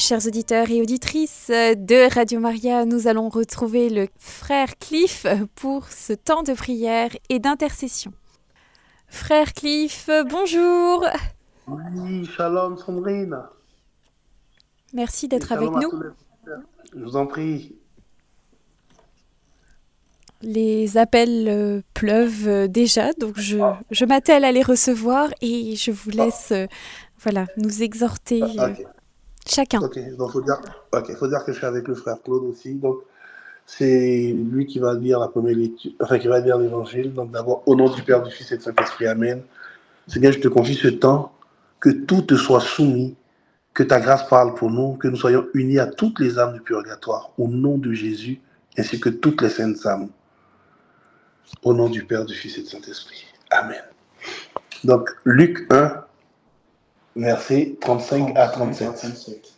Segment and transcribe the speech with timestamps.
[0.00, 5.26] Chers auditeurs et auditrices de Radio Maria, nous allons retrouver le frère Cliff
[5.56, 8.10] pour ce temps de prière et d'intercession.
[9.08, 11.04] Frère Cliff, bonjour.
[11.66, 13.42] Oui, shalom Sandrine.
[14.94, 15.92] Merci d'être avec nous.
[16.96, 17.76] Je vous en prie.
[20.40, 23.58] Les appels euh, pleuvent euh, déjà, donc je,
[23.90, 26.66] je m'attelle à les recevoir et je vous laisse euh,
[27.18, 28.70] voilà, nous exhorter Ah,
[29.46, 29.80] chacun.
[29.80, 30.60] Ok, donc faut dire,
[31.18, 32.74] faut dire que je suis avec le frère Claude aussi.
[32.74, 32.98] Donc
[33.66, 37.12] c'est lui qui va lire la première lecture, enfin qui va lire l'évangile.
[37.12, 39.42] Donc d'abord, au nom du Père, du Fils et du Saint-Esprit, Amen.
[40.06, 41.32] Seigneur, je te confie ce temps,
[41.78, 43.14] que tout te soit soumis,
[43.74, 46.60] que ta grâce parle pour nous, que nous soyons unis à toutes les âmes du
[46.60, 48.40] purgatoire, au nom de Jésus,
[48.76, 50.08] ainsi que toutes les saintes âmes.
[51.62, 53.24] Au nom du Père, du Fils et du Saint-Esprit.
[53.50, 53.82] Amen.
[54.84, 56.04] Donc, Luc 1,
[57.16, 59.54] versets 35 à 37.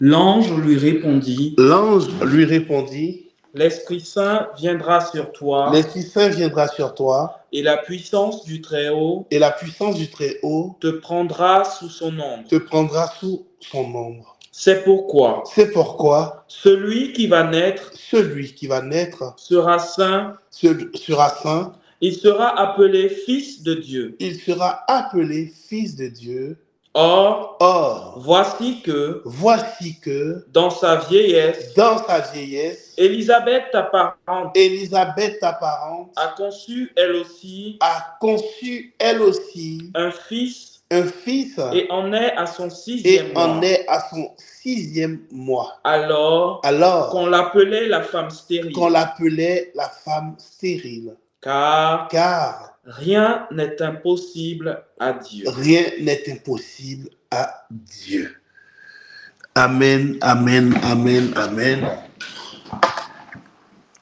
[0.00, 3.20] L'ange lui répondit, L'ange lui répondit,
[3.54, 9.26] L'Esprit Saint viendra sur toi, L'Esprit Saint viendra sur toi, et la puissance du Très-Haut
[9.30, 12.48] et la puissance du Très-Haut te prendra sous son ombre.
[12.48, 14.36] te prendra sous son ombre.
[14.50, 20.90] C'est pourquoi C'est pourquoi celui qui va naître celui qui va naître sera saint, se-
[20.94, 21.72] sera saint,
[22.04, 24.14] il sera appelé fils de Dieu.
[24.20, 26.58] il sera appelé fils de Dieu.
[26.92, 34.54] Or, Or, voici que, voici que dans sa vieillesse, dans sa vieillesse, Élisabeth, ta parente,
[34.54, 41.58] Élisabeth, ta parente, a conçu elle aussi a conçu elle aussi un fils un fils
[41.72, 43.64] et en est à son et sixième en mois.
[43.64, 45.80] est à son sixième mois.
[45.82, 53.46] Alors Alors qu'on l'appelait la femme stérile, qu'on l'appelait la femme stérile, car car rien
[53.50, 55.44] n'est impossible à Dieu.
[55.46, 58.34] rien n'est impossible à Dieu.
[59.54, 61.86] Amen, amen, amen, amen.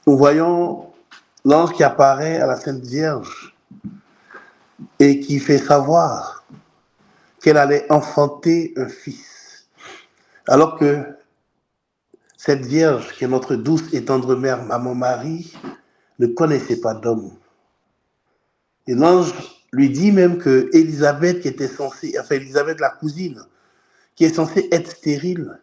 [0.07, 0.93] Nous voyons
[1.43, 3.53] l'ange qui apparaît à la Sainte Vierge
[4.99, 6.45] et qui fait savoir
[7.41, 9.67] qu'elle allait enfanter un fils.
[10.47, 11.05] Alors que
[12.37, 15.53] cette Vierge, qui est notre douce et tendre mère, Maman Marie,
[16.19, 17.31] ne connaissait pas d'homme.
[18.87, 19.33] Et l'ange
[19.71, 23.43] lui dit même que Élisabeth, qui était censée, enfin Élisabeth, la cousine,
[24.15, 25.59] qui est censée être stérile,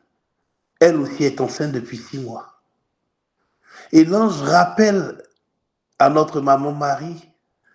[0.80, 2.60] elle aussi est enceinte depuis six mois.
[3.92, 5.22] Et l'ange rappelle
[5.98, 7.30] à notre maman Marie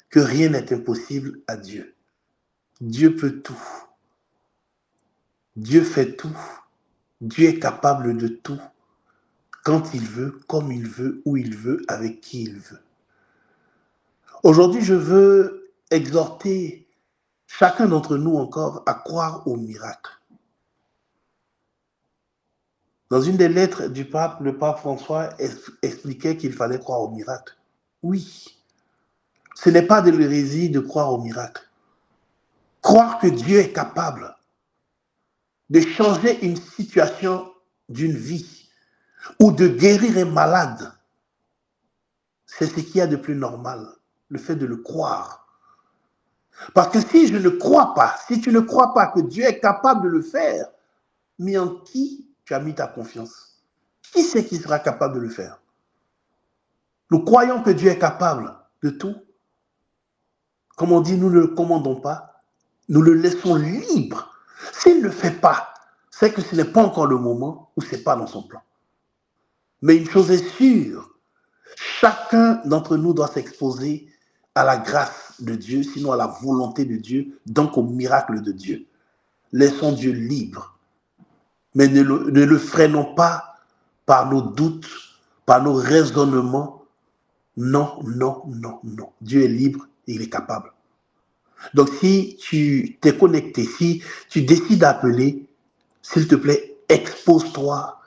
[0.09, 1.95] que rien n'est impossible à Dieu.
[2.81, 3.63] Dieu peut tout.
[5.55, 6.37] Dieu fait tout.
[7.21, 8.59] Dieu est capable de tout.
[9.65, 12.83] Quand il veut, comme il veut, où il veut, avec qui il veut.
[14.43, 16.87] Aujourd'hui, je veux exhorter
[17.47, 20.11] chacun d'entre nous encore à croire au miracle.
[23.09, 25.29] Dans une des lettres du pape, le pape François
[25.81, 27.57] expliquait qu'il fallait croire au miracle.
[28.03, 28.59] Oui,
[29.55, 31.67] ce n'est pas de l'hérésie de croire au miracle.
[32.83, 34.35] Croire que Dieu est capable
[35.71, 37.51] de changer une situation
[37.89, 38.64] d'une vie
[39.39, 40.91] ou de guérir un malade,
[42.45, 43.87] c'est ce qu'il y a de plus normal,
[44.29, 45.47] le fait de le croire.
[46.73, 49.59] Parce que si je ne crois pas, si tu ne crois pas que Dieu est
[49.59, 50.67] capable de le faire,
[51.37, 53.61] mais en qui tu as mis ta confiance?
[54.01, 55.59] Qui c'est qui sera capable de le faire?
[57.11, 59.15] Nous croyons que Dieu est capable de tout.
[60.77, 62.43] Comme on dit, nous ne le commandons pas,
[62.89, 64.31] nous le laissons libre.
[64.71, 65.73] S'il ne le fait pas,
[66.09, 68.61] c'est que ce n'est pas encore le moment ou ce n'est pas dans son plan.
[69.81, 71.15] Mais une chose est sûre,
[71.75, 74.07] chacun d'entre nous doit s'exposer
[74.55, 78.51] à la grâce de Dieu, sinon à la volonté de Dieu, donc au miracle de
[78.51, 78.85] Dieu.
[79.51, 80.77] Laissons Dieu libre,
[81.75, 83.55] mais ne le, ne le freinons pas
[84.05, 84.89] par nos doutes,
[85.45, 86.83] par nos raisonnements.
[87.57, 89.11] Non, non, non, non.
[89.21, 90.71] Dieu est libre et il est capable.
[91.73, 95.47] Donc si tu t'es connecté, si tu décides d'appeler,
[96.01, 97.99] s'il te plaît, expose-toi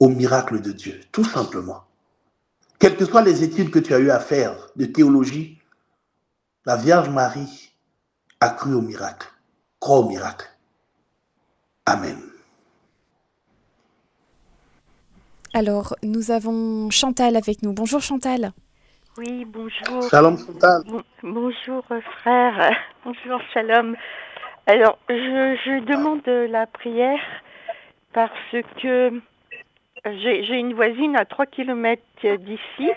[0.00, 1.84] au miracle de Dieu, tout simplement.
[2.78, 5.58] Quelles que soient les études que tu as eu à faire de théologie,
[6.64, 7.70] la Vierge Marie
[8.40, 9.28] a cru au miracle,
[9.78, 10.48] croit au miracle.
[11.84, 12.18] Amen.
[15.52, 17.72] Alors, nous avons Chantal avec nous.
[17.72, 18.52] Bonjour Chantal.
[19.18, 20.08] Oui, bonjour.
[20.08, 20.36] Shalom.
[20.86, 21.84] Bon- bonjour
[22.22, 22.70] frère.
[23.04, 23.96] Bonjour Shalom.
[24.66, 25.14] Alors, je,
[25.64, 27.18] je demande la prière
[28.12, 28.30] parce
[28.80, 29.20] que
[30.04, 32.02] j'ai une voisine à 3 km
[32.38, 32.90] d'ici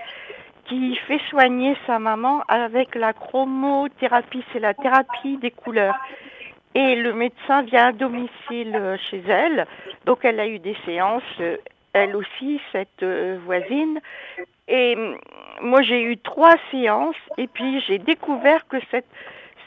[0.65, 5.95] qui fait soigner sa maman avec la chromothérapie, c'est la thérapie des couleurs.
[6.75, 9.67] Et le médecin vient à domicile chez elle.
[10.05, 11.41] Donc elle a eu des séances,
[11.94, 13.03] elle aussi, cette
[13.45, 14.00] voisine.
[14.67, 14.95] Et
[15.61, 19.05] moi j'ai eu trois séances et puis j'ai découvert que cette,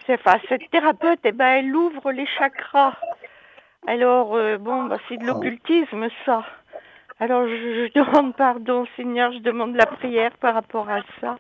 [0.08, 2.94] enfin, cette thérapeute, eh ben, elle ouvre les chakras.
[3.86, 5.26] Alors, euh, bon, bah, c'est de Ah.
[5.26, 6.44] l'occultisme ça.
[7.18, 11.36] Alors je, je demande pardon Seigneur, je demande la prière par rapport à ça.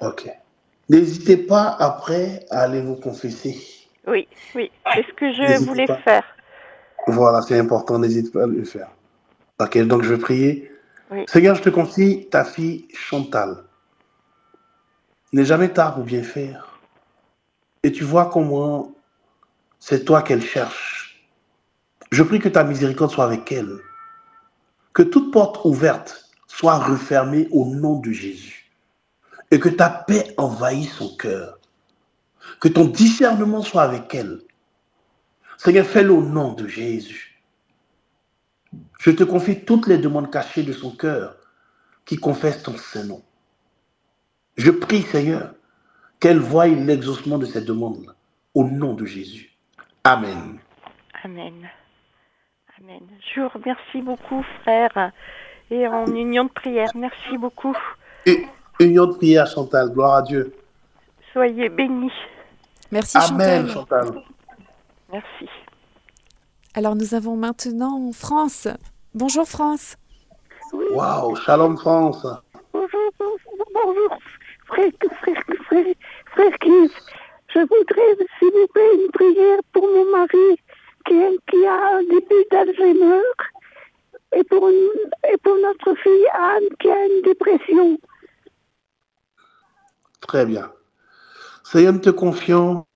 [0.00, 0.28] Ok.
[0.88, 3.56] N'hésitez pas après à aller vous confesser.
[4.06, 5.98] Oui, oui, c'est ce que je voulais pas.
[5.98, 6.24] faire.
[7.06, 8.88] Voilà, c'est important, n'hésite pas à le faire.
[9.60, 10.72] Ok, donc je vais prier.
[11.10, 11.24] Oui.
[11.28, 13.64] Seigneur, je te confie ta fille Chantal.
[15.32, 16.80] N'est jamais tard pour bien faire.
[17.82, 18.92] Et tu vois comment
[19.78, 21.01] c'est toi qu'elle cherche.
[22.12, 23.78] Je prie que ta miséricorde soit avec elle.
[24.92, 28.70] Que toute porte ouverte soit refermée au nom de Jésus.
[29.50, 31.58] Et que ta paix envahisse son cœur.
[32.60, 34.42] Que ton discernement soit avec elle.
[35.56, 37.42] Seigneur, fais-le au nom de Jésus.
[39.00, 41.36] Je te confie toutes les demandes cachées de son cœur
[42.04, 43.22] qui confessent ton Saint-Nom.
[44.58, 45.54] Je prie, Seigneur,
[46.20, 48.14] qu'elle voie l'exaucement de ces demandes
[48.54, 49.56] au nom de Jésus.
[50.04, 50.58] Amen.
[51.24, 51.70] Amen.
[52.82, 53.00] Amen.
[53.32, 55.12] Je vous remercie beaucoup, frère.
[55.70, 57.76] Et en union de prière, merci beaucoup.
[58.26, 58.44] Et
[58.80, 59.90] union de prière, Chantal.
[59.92, 60.52] Gloire à Dieu.
[61.32, 62.10] Soyez bénis.
[62.90, 64.06] Merci Amen, Chantal.
[64.06, 64.22] Chantal.
[65.12, 65.48] Merci.
[66.74, 68.66] Alors nous avons maintenant France.
[69.14, 69.96] Bonjour France.
[70.72, 72.26] Waouh, Shalom France.
[72.72, 74.18] Bonjour, bonjour, bonjour,
[74.66, 74.90] frère,
[75.20, 75.94] frère, frère,
[76.32, 76.92] frère Cliff.
[77.54, 80.58] Je voudrais, s'il vous plaît, une prière pour mon mari
[81.06, 83.22] qui, a un début d'Alzheimer
[84.34, 84.68] et pour,
[85.60, 87.98] notre fille Anne qui a une dépression.
[90.20, 90.72] Très bien.
[91.74, 92.86] Nous te confions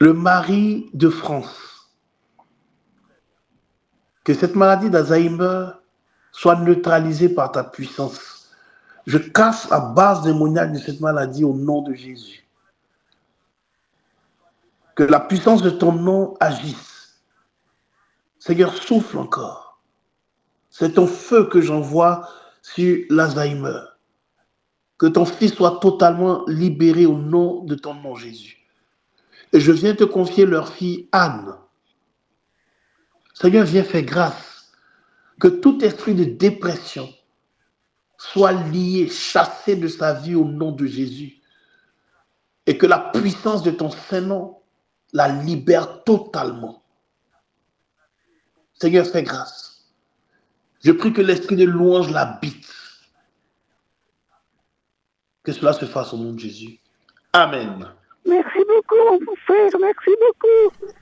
[0.00, 1.90] le mari de France.
[4.24, 5.66] Que cette maladie d'Alzheimer
[6.32, 8.50] soit neutralisée par ta puissance.
[9.06, 12.41] Je casse la base démoniaque de cette maladie au nom de Jésus.
[15.02, 17.24] Que la puissance de ton nom agisse.
[18.38, 19.82] Seigneur, souffle encore.
[20.70, 22.28] C'est ton feu que j'envoie
[22.62, 23.80] sur l'Alzheimer.
[24.98, 28.64] Que ton fils soit totalement libéré au nom de ton nom, Jésus.
[29.52, 31.56] Et je viens te confier leur fille Anne.
[33.34, 34.70] Seigneur, viens faire grâce.
[35.40, 37.08] Que tout esprit de dépression
[38.18, 41.40] soit lié, chassé de sa vie au nom de Jésus.
[42.66, 44.61] Et que la puissance de ton Saint-Nom
[45.12, 46.82] la libère totalement.
[48.74, 49.84] Seigneur, fais grâce.
[50.84, 52.66] Je prie que l'esprit de louange l'habite.
[55.44, 56.78] Que cela se fasse au nom de Jésus.
[57.32, 57.88] Amen.
[58.26, 60.94] Merci beaucoup, mon frère, merci beaucoup.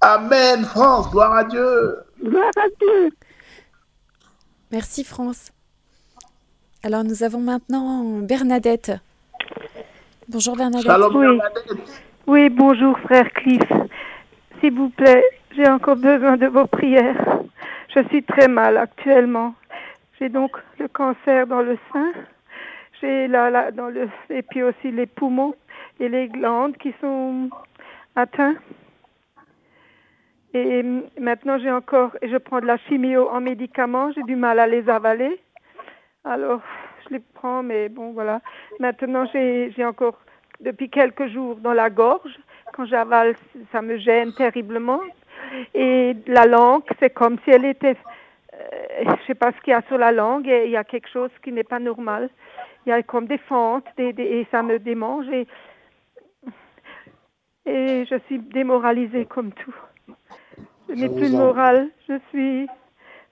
[0.00, 1.96] Amen, France, gloire à Dieu.
[2.22, 3.10] Gloire à Dieu.
[4.70, 5.52] Merci France.
[6.82, 8.92] Alors nous avons maintenant Bernadette.
[10.28, 10.86] Bonjour Bernadette.
[10.86, 11.38] Shalom, Oui.
[11.38, 12.05] Bernadette.
[12.28, 13.62] Oui, bonjour, frère Cliff.
[14.58, 15.22] S'il vous plaît,
[15.54, 17.40] j'ai encore besoin de vos prières.
[17.94, 19.54] Je suis très mal actuellement.
[20.18, 22.12] J'ai donc le cancer dans le sein.
[23.00, 25.54] J'ai là, là, dans le, et puis aussi les poumons
[26.00, 27.48] et les glandes qui sont
[28.16, 28.56] atteints.
[30.52, 30.82] Et
[31.20, 34.10] maintenant, j'ai encore, je prends de la chimio en médicaments.
[34.10, 35.38] J'ai du mal à les avaler.
[36.24, 36.60] Alors,
[37.04, 38.40] je les prends, mais bon, voilà.
[38.80, 40.18] Maintenant, j'ai encore,
[40.60, 42.36] depuis quelques jours, dans la gorge.
[42.72, 43.34] Quand j'avale,
[43.72, 45.00] ça me gêne terriblement.
[45.74, 47.96] Et la langue, c'est comme si elle était,
[48.54, 51.08] euh, je sais pas ce qu'il y a sur la langue, il y a quelque
[51.08, 52.28] chose qui n'est pas normal.
[52.84, 55.26] Il y a comme des fentes, et ça me démange.
[55.28, 55.46] Et,
[57.66, 59.74] je suis démoralisée comme tout.
[60.88, 61.88] Je n'ai plus de morale.
[62.08, 62.68] Je suis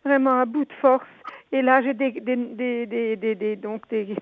[0.04, 1.06] vraiment à bout de force.
[1.52, 4.16] Et là, j'ai donc des,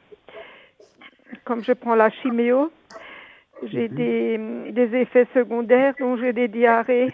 [1.44, 2.70] comme je prends la chimio,
[3.64, 4.38] j'ai des,
[4.72, 7.12] des effets secondaires, dont j'ai des diarrhées.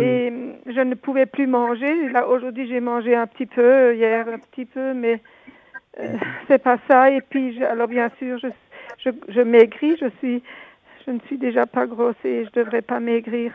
[0.00, 0.32] Et
[0.66, 2.08] je ne pouvais plus manger.
[2.10, 5.20] Là, aujourd'hui, j'ai mangé un petit peu, hier un petit peu, mais
[5.98, 6.16] euh,
[6.48, 7.10] c'est pas ça.
[7.10, 8.48] Et puis, je- alors bien sûr, je,
[8.98, 9.96] je, je maigris.
[10.00, 10.42] Je suis,
[11.06, 13.52] je ne suis déjà pas grosse et je devrais pas maigrir.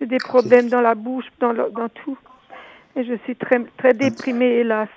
[0.00, 2.18] J'ai des problèmes dans la bouche, dans, le- dans tout.
[2.96, 4.88] Et je suis très, très déprimée, hélas.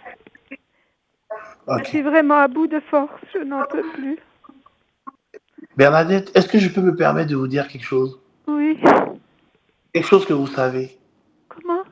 [1.80, 3.12] Je suis vraiment à bout de force.
[3.34, 4.18] Je n'en peux plus.
[5.78, 8.20] Bernadette, est-ce que je peux me permettre de vous dire quelque chose?
[8.48, 8.80] Oui.
[9.94, 10.98] Quelque chose que vous savez.
[11.50, 11.84] Comment?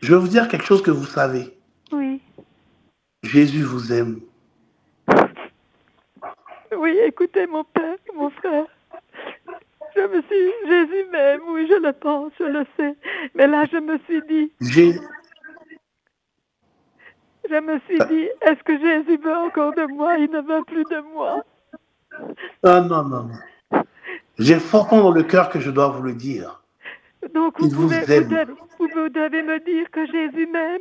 [0.00, 1.56] Je vais vous dire quelque chose que vous savez.
[1.92, 2.20] Oui.
[3.22, 4.20] Jésus vous aime.
[6.76, 8.66] Oui, écoutez, mon père, mon frère.
[9.96, 12.94] Je me suis, Jésus m'aime, oui, je le pense, je le sais.
[13.34, 14.94] Mais là, je me suis dit, J'ai-
[17.48, 20.16] je me suis dit, est-ce que Jésus veut encore de moi?
[20.18, 21.44] Il ne veut plus de moi.
[22.62, 23.82] Ah non, non, non.
[24.38, 26.62] J'ai fortement dans le cœur que je dois vous le dire.
[27.34, 28.28] Donc, vous, vous pouvez, vous, aime.
[28.28, 30.80] devez, vous vous devez me dire que Jésus m'aime.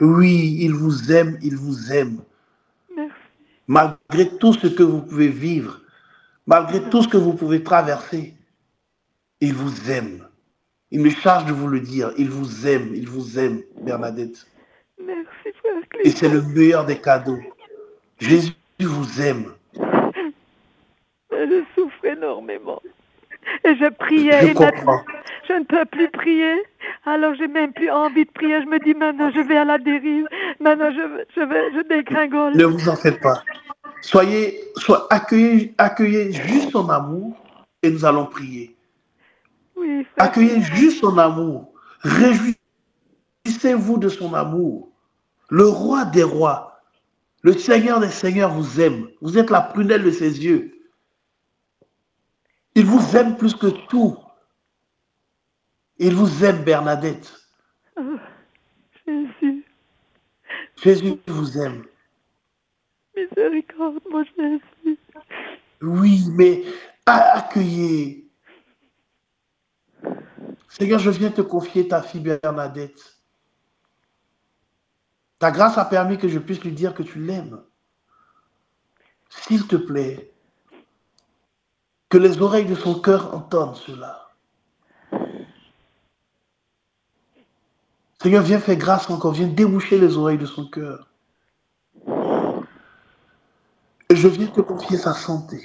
[0.00, 2.20] Oui, il vous aime, il vous aime.
[2.94, 3.12] Merci.
[3.66, 5.80] Malgré tout ce que vous pouvez vivre,
[6.46, 8.34] malgré tout ce que vous pouvez traverser,
[9.40, 10.26] il vous aime.
[10.90, 12.12] Il me charge de vous le dire.
[12.16, 14.46] Il vous aime, il vous aime, Bernadette.
[15.02, 15.45] Merci,
[16.04, 17.38] Et c'est le meilleur des cadeaux.
[18.18, 19.52] Jésus vous aime.
[21.30, 22.80] Je souffre énormément.
[23.64, 25.04] Et je priais Je et maintenant, comprends.
[25.48, 26.54] je ne peux plus prier.
[27.04, 28.60] Alors j'ai même plus envie de prier.
[28.62, 30.26] Je me dis maintenant je vais à la dérive.
[30.60, 32.56] Maintenant je, je vais, je dégringole.
[32.56, 33.42] Ne vous en faites pas.
[34.00, 37.36] Soyez, soyez accueillez, accueillez juste son amour
[37.82, 38.74] et nous allons prier.
[39.76, 40.26] Oui, frère.
[40.28, 41.72] Accueillez juste son amour.
[42.02, 44.88] Réjouissez-vous de son amour.
[45.48, 46.80] Le roi des rois,
[47.42, 49.08] le Seigneur des seigneurs vous aime.
[49.20, 50.72] Vous êtes la prunelle de ses yeux.
[52.74, 54.18] Il vous aime plus que tout.
[55.98, 57.32] Il vous aime, Bernadette.
[57.96, 58.16] Oh,
[59.06, 59.64] Jésus,
[60.82, 61.84] Jésus vous aime.
[63.16, 64.98] miséricorde, mon Jésus.
[65.80, 66.64] Oui, mais
[67.06, 68.28] accueillez.
[70.68, 73.15] Seigneur, je viens te confier ta fille Bernadette.
[75.38, 77.60] Ta grâce a permis que je puisse lui dire que tu l'aimes.
[79.28, 80.32] S'il te plaît,
[82.08, 84.30] que les oreilles de son cœur entendent cela.
[88.22, 91.08] Seigneur, viens faire grâce encore, viens déboucher les oreilles de son cœur.
[94.10, 95.62] Je viens te confier sa santé.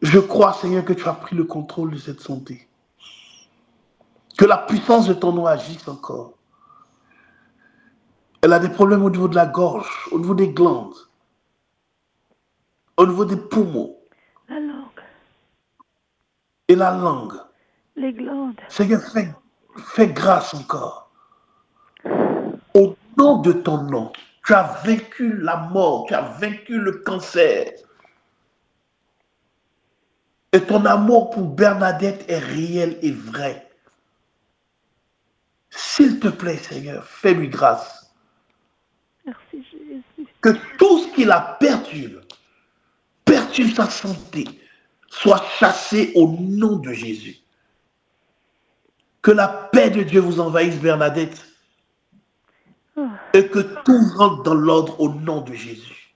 [0.00, 2.66] Je crois, Seigneur, que tu as pris le contrôle de cette santé.
[4.38, 6.39] Que la puissance de ton nom agisse encore.
[8.42, 10.94] Elle a des problèmes au niveau de la gorge, au niveau des glandes,
[12.96, 13.96] au niveau des poumons
[14.48, 15.00] La langue,
[16.68, 17.34] et la langue.
[17.96, 18.58] les glandes.
[18.68, 19.28] Seigneur, fais,
[19.76, 21.10] fais grâce encore.
[22.74, 24.10] Au nom de ton nom,
[24.46, 27.70] tu as vaincu la mort, tu as vaincu le cancer.
[30.52, 33.68] Et ton amour pour Bernadette est réel et vrai.
[35.68, 37.99] S'il te plaît, Seigneur, fais-lui grâce.
[40.40, 42.22] Que tout ce qui la perturbe,
[43.24, 44.44] perturbe sa santé,
[45.08, 47.36] soit chassé au nom de Jésus.
[49.22, 51.46] Que la paix de Dieu vous envahisse, Bernadette,
[52.96, 56.12] Oh, et que tout rentre dans l'ordre au nom de Jésus.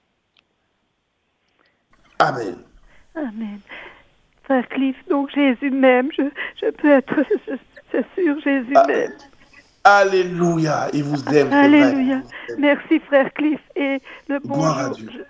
[2.18, 2.56] Amen.
[3.14, 3.60] Amen.
[4.42, 6.10] Frère Cliff, donc Jésus m'aime.
[6.12, 6.22] Je,
[6.60, 7.14] je peux être,
[7.46, 8.86] je- sûr, Jésus Ah.
[9.84, 10.88] Alléluia.
[10.92, 11.52] Il vous aime.
[11.52, 12.22] Alléluia.
[12.58, 13.60] Merci, frère Cliff.
[13.76, 14.96] Et le Gloire à bonjour.
[15.10, 15.10] Dieu.
[15.12, 15.24] Je-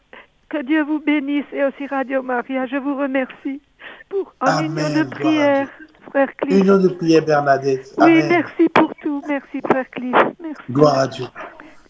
[0.48, 2.66] Que Dieu vous bénisse et aussi Radio Maria.
[2.66, 3.60] Je vous remercie
[4.08, 4.70] pour en Amen.
[4.70, 5.68] union de prière,
[6.08, 6.60] frère Cliff.
[6.60, 7.92] Union de prière, Bernadette.
[7.98, 8.28] Oui, Amen.
[8.28, 9.20] merci pour tout.
[9.26, 10.14] Merci, frère Cliff.
[10.40, 10.62] Merci.
[10.70, 11.26] Gloire à Dieu.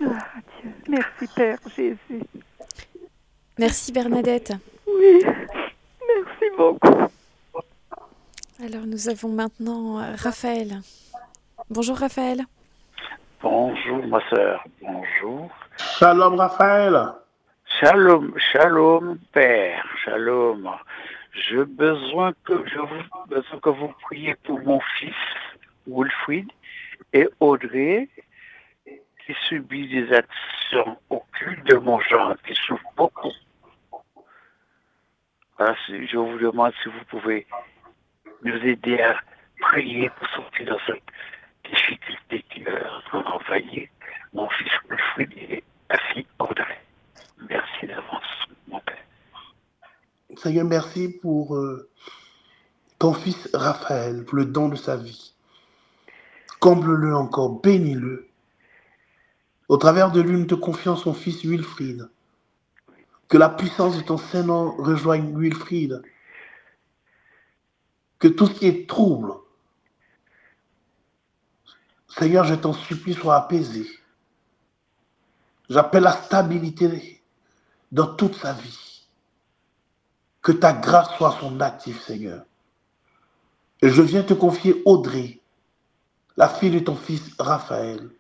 [0.00, 0.71] Gloire à Dieu.
[0.88, 2.23] Merci, Père Jésus.
[3.59, 4.52] Merci Bernadette.
[4.87, 7.09] Oui, merci beaucoup.
[8.64, 10.80] Alors nous avons maintenant euh, Raphaël.
[11.71, 12.42] Bonjour Raphaël.
[13.40, 15.50] Bonjour ma sœur, bonjour.
[15.99, 16.97] Shalom, Raphaël.
[17.80, 20.71] Shalom, shalom père, shalom.
[21.33, 25.14] J'ai besoin que je vous, besoin que vous priez pour mon fils
[25.87, 26.49] Wilfried
[27.12, 28.09] et Audrey
[28.87, 33.33] qui subit des actions occultes de mon genre, qui souffrent beaucoup.
[35.59, 37.47] Voilà, si- je vous demande si vous pouvez
[38.42, 39.16] nous aider à
[39.61, 41.02] prier pour sortir de cette
[41.68, 43.88] difficulté qui est en train d'envahir
[44.33, 45.64] mon fils Wilfried et
[46.12, 46.80] fille Audrey.
[47.49, 48.23] Merci d'avance,
[48.68, 49.04] mon père.
[50.37, 51.88] Seigneur, merci pour euh,
[52.99, 55.35] ton fils Raphaël, pour le don de sa vie.
[56.61, 58.28] Comble-le encore, bénis-le.
[59.68, 62.09] Au travers de lui, nous te confions son fils Wilfried.
[63.28, 66.02] Que la puissance de ton Saint-Nom rejoigne Wilfried.
[68.18, 69.33] Que tout ce qui est trouble,
[72.18, 73.88] Seigneur, je t'en supplie, soit apaisé.
[75.68, 77.23] J'appelle la stabilité
[77.90, 79.06] dans toute sa vie.
[80.42, 82.44] Que ta grâce soit son actif, Seigneur.
[83.83, 85.40] Et je viens te confier Audrey,
[86.37, 88.11] la fille de ton fils Raphaël.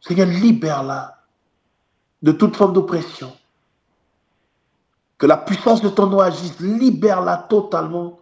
[0.00, 1.22] Seigneur, libère-la
[2.22, 3.36] de toute forme d'oppression.
[5.18, 6.58] Que la puissance de ton nom agisse.
[6.60, 8.20] Libère-la totalement.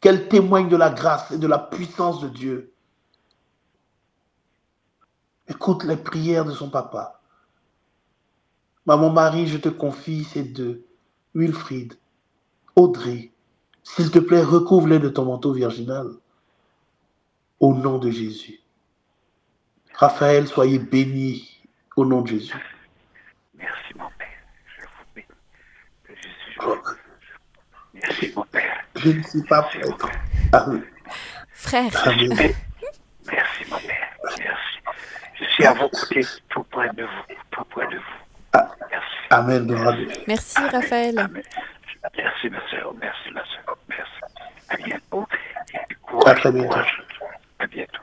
[0.00, 2.72] Qu'elle témoigne de la grâce et de la puissance de Dieu.
[5.48, 7.20] Écoute les prières de son papa.
[8.86, 10.86] Maman Marie, je te confie ces deux.
[11.34, 11.94] Wilfried,
[12.74, 13.30] Audrey,
[13.82, 16.08] s'il te plaît, recouvre-les de ton manteau virginal.
[17.60, 18.60] Au nom de Jésus.
[19.94, 21.60] Raphaël, soyez béni
[21.96, 22.54] au nom de Jésus.
[23.54, 24.28] Merci, mon Père.
[24.78, 25.26] Je vous bénis.
[26.04, 26.58] Que Jésus,
[28.02, 28.84] je- Merci, mon Père.
[28.96, 30.08] Je ne suis pas prêtre.
[30.52, 30.82] Amen.
[31.52, 32.28] Frère, Amen.
[33.26, 34.08] Merci, mon Père.
[34.38, 34.78] Merci.
[35.38, 37.34] Je suis à vos côtés, tout près de vous.
[37.50, 38.02] Tout près de vous.
[38.52, 38.68] Ah.
[38.90, 39.06] Merci.
[39.30, 40.22] Amen.
[40.26, 41.18] merci Raphaël.
[41.18, 41.42] Amen.
[42.16, 42.94] Merci, ma soeur.
[43.00, 43.76] Merci, ma soeur.
[43.88, 44.12] Merci.
[44.68, 45.26] À bientôt.
[45.74, 45.78] Et
[46.28, 46.68] À très bientôt.
[46.68, 47.02] courage.
[47.58, 48.00] À bientôt.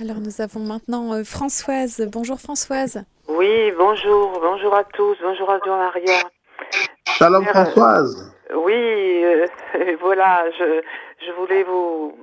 [0.00, 2.08] Alors nous avons maintenant euh, Françoise.
[2.12, 3.02] Bonjour Françoise.
[3.26, 6.22] Oui, bonjour, bonjour à tous, bonjour à Maria.
[7.18, 8.32] Shalom Françoise.
[8.54, 9.46] Oui, euh,
[10.00, 10.82] voilà, je,
[11.26, 12.14] je voulais vous,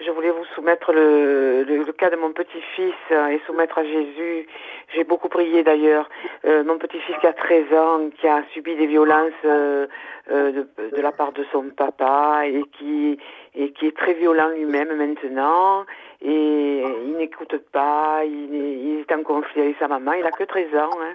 [0.00, 3.82] je voulais vous soumettre le, le, le cas de mon petit-fils euh, et soumettre à
[3.82, 4.46] Jésus.
[4.94, 6.08] J'ai beaucoup prié d'ailleurs.
[6.44, 9.88] Euh, mon petit-fils qui a 13 ans, qui a subi des violences euh,
[10.30, 13.18] euh, de, de la part de son papa et qui,
[13.58, 15.84] et qui est très violent lui-même maintenant.
[16.20, 20.30] Et il n'écoute pas, il est, il est en conflit avec sa maman, il a
[20.32, 20.90] que 13 ans.
[21.00, 21.14] Hein.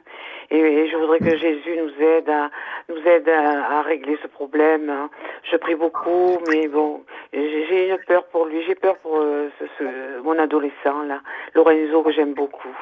[0.50, 2.50] Et, et je voudrais que Jésus nous aide à,
[2.89, 4.89] nous aide à, à régler ce problème.
[4.89, 5.09] hein.
[5.51, 9.65] Je prie beaucoup, mais bon, j'ai une peur pour lui, j'ai peur pour euh, ce,
[9.77, 11.19] ce- mon adolescent là,
[11.55, 12.75] Lorenzo que j'aime beaucoup.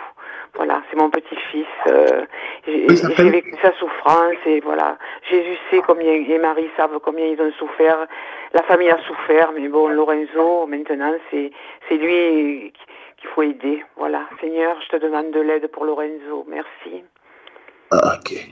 [0.53, 1.65] Voilà, c'est mon petit-fils.
[1.87, 2.25] euh,
[2.67, 4.97] j'ai vécu sa souffrance et voilà,
[5.29, 8.05] Jésus sait combien et Marie savent combien ils ont souffert.
[8.53, 11.51] La famille a souffert, mais bon, Lorenzo, maintenant, c'est
[11.87, 12.73] c'est lui
[13.17, 13.83] qu'il faut aider.
[13.97, 16.45] Voilà, Seigneur, je te demande de l'aide pour Lorenzo.
[16.47, 17.03] Merci.
[17.91, 18.49] Ah, ok.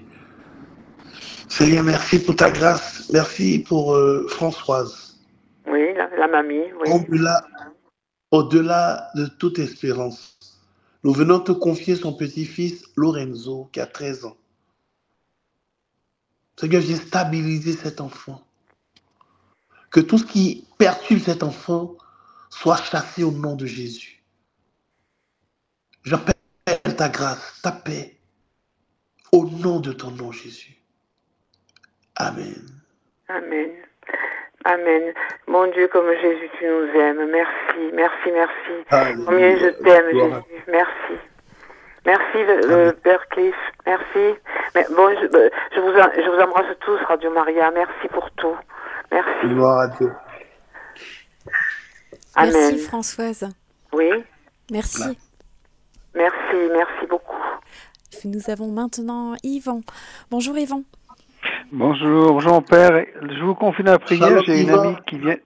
[1.47, 3.09] Seigneur, merci pour ta grâce.
[3.11, 5.17] Merci pour euh, Françoise.
[5.67, 6.91] Oui, la, la mamie, oui.
[6.91, 7.41] Au-delà,
[8.31, 10.38] au-delà de toute espérance,
[11.03, 14.38] nous venons te confier son petit-fils Lorenzo, qui a 13 ans.
[16.57, 18.41] Seigneur, viens stabiliser cet enfant.
[19.91, 21.95] Que tout ce qui perturbe cet enfant
[22.49, 24.23] soit chassé au nom de Jésus.
[26.04, 26.36] J'appelle
[26.97, 28.17] ta grâce, ta paix,
[29.32, 30.75] au nom de ton nom, Jésus.
[32.15, 32.56] Amen.
[33.28, 33.71] Amen.
[34.65, 35.13] Amen.
[35.47, 37.30] Mon Dieu, comme Jésus, tu nous aimes.
[37.32, 39.23] Merci, merci, merci.
[39.25, 40.63] Combien je t'aime, Jésus.
[40.67, 41.13] Merci.
[42.06, 43.56] Merci, le, le Père Cliff.
[43.86, 44.36] Merci.
[44.75, 47.71] Mais bon, je, euh, je vous, je vous embrasse tous, Radio Maria.
[47.71, 48.56] Merci pour tout.
[49.19, 49.53] Merci.
[49.53, 50.12] Gloire à Dieu.
[52.36, 52.53] Amen.
[52.53, 53.49] Merci Françoise.
[53.91, 54.10] Oui.
[54.71, 55.17] Merci.
[56.15, 57.36] Merci, merci beaucoup.
[58.23, 59.82] Nous avons maintenant Yvan.
[60.32, 60.84] Bonjour Yvan.
[61.71, 63.05] Bonjour, bonjour mon père.
[63.21, 64.41] Je vous confie la prière.
[64.43, 65.38] J'ai une amie qui vient,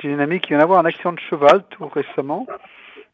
[0.00, 2.46] j'ai une amie qui vient d'avoir un accident de cheval tout récemment,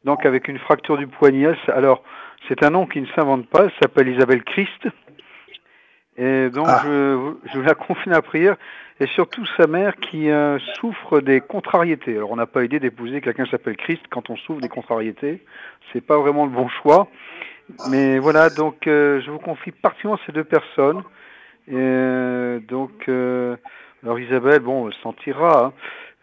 [0.04, 1.56] donc avec une fracture du poignet.
[1.68, 2.04] Alors,
[2.48, 3.64] c'est un nom qui ne s'invente pas.
[3.64, 4.86] Elle s'appelle Isabelle Christ.
[6.20, 6.82] Et donc, Ah.
[6.84, 8.56] je, je la confie dans la prière.
[9.02, 12.16] Et surtout sa mère qui euh, souffre des contrariétés.
[12.18, 15.42] Alors, on n'a pas idée d'épouser quelqu'un qui s'appelle Christ quand on souffre des contrariétés.
[15.92, 17.08] C'est pas vraiment le bon choix.
[17.88, 21.02] Mais voilà, donc euh, je vous confie particulièrement ces deux personnes.
[21.68, 23.56] Et, euh, donc, euh,
[24.02, 25.66] alors Isabelle, bon, elle s'en tirera.
[25.66, 25.72] hein.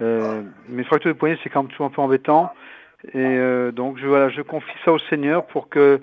[0.02, 2.52] Euh, mais fracture de poignet, c'est quand même toujours un peu embêtant.
[3.14, 6.00] Et euh, donc, je, voilà, je confie ça au Seigneur pour que,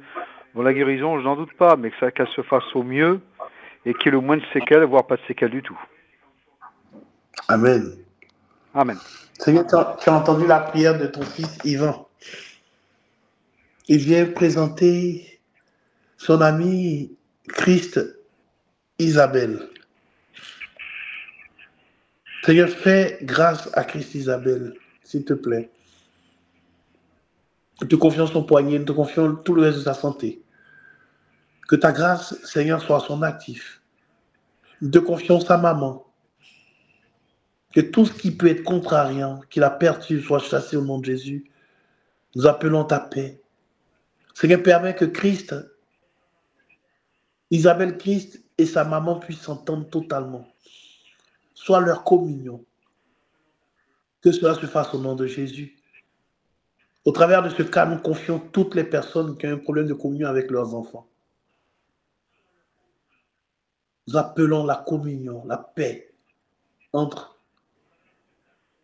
[0.54, 3.20] bon, la guérison, je n'en doute pas, mais que ça qu'elle se fasse au mieux
[3.87, 5.79] et qu'il y ait le moins de séquelles, voire pas de séquelles du tout.
[7.49, 7.97] Amen.
[8.75, 8.99] Amen.
[9.38, 12.09] Seigneur, tu as, tu as entendu la prière de ton fils Yvan.
[13.88, 15.40] Il vient présenter
[16.16, 17.16] son ami
[17.49, 18.01] Christ
[18.99, 19.68] Isabelle.
[22.44, 25.70] Seigneur, fais grâce à Christ Isabelle, s'il te plaît.
[27.81, 30.42] Nous te confions son poignet, nous te confions tout le reste de sa santé.
[31.68, 33.83] Que ta grâce, Seigneur, soit à son actif.
[34.81, 36.07] Te confions sa maman.
[37.72, 41.07] Que tout ce qui peut être contrariant, qui la perturbe, soit chassé au nom de
[41.07, 41.50] Jésus.
[42.35, 43.40] Nous appelons ta paix.
[44.35, 45.55] Seigneur, permet que Christ,
[47.50, 50.46] Isabelle Christ et sa maman puissent s'entendre totalement.
[51.55, 52.64] Soit leur communion.
[54.20, 55.77] Que cela se fasse au nom de Jésus.
[57.05, 59.94] Au travers de ce cas, nous confions toutes les personnes qui ont un problème de
[59.94, 61.07] communion avec leurs enfants.
[64.07, 66.12] Nous appelons la communion, la paix
[66.93, 67.38] entre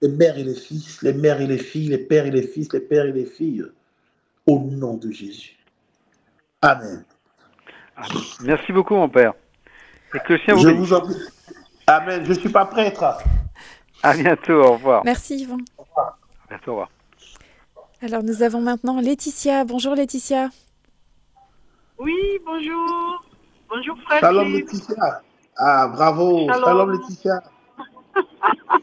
[0.03, 2.73] les mères et les fils, les mères et les filles, les pères et les fils,
[2.73, 3.65] les pères et les filles,
[4.47, 5.57] au nom de Jésus.
[6.63, 7.05] Amen.
[8.43, 9.35] Merci beaucoup, mon père.
[10.15, 11.15] Et que le sien vous Je vous en prie.
[11.87, 12.25] Amen.
[12.25, 13.05] Je ne suis pas prêtre.
[14.03, 15.05] À bientôt, au revoir.
[15.05, 15.59] Merci Yvan.
[15.97, 16.17] À
[16.49, 16.91] bientôt, au revoir.
[18.03, 19.65] Alors nous avons maintenant Laetitia.
[19.65, 20.49] Bonjour Laetitia.
[21.99, 23.23] Oui, bonjour.
[23.71, 24.21] Bonjour frère.
[24.21, 24.53] Shalom.
[24.53, 25.23] Laetitia.
[25.57, 26.47] Ah, bravo.
[26.49, 26.65] Shalom.
[26.65, 27.41] Shalom Laetitia.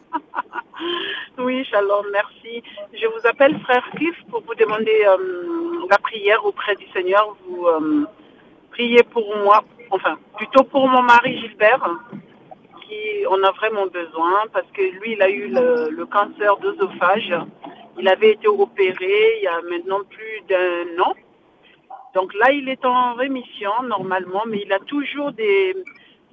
[1.39, 2.63] Oui, shalom, merci.
[2.93, 7.35] Je vous appelle frère Cliff pour vous demander euh, la prière auprès du Seigneur.
[7.45, 8.05] Vous euh,
[8.71, 11.87] priez pour moi, enfin, plutôt pour mon mari Gilbert,
[12.81, 17.33] qui on a vraiment besoin parce que lui, il a eu le, le cancer d'œsophage.
[17.99, 21.13] Il avait été opéré il y a maintenant plus d'un an.
[22.13, 25.75] Donc là, il est en rémission normalement, mais il a toujours des,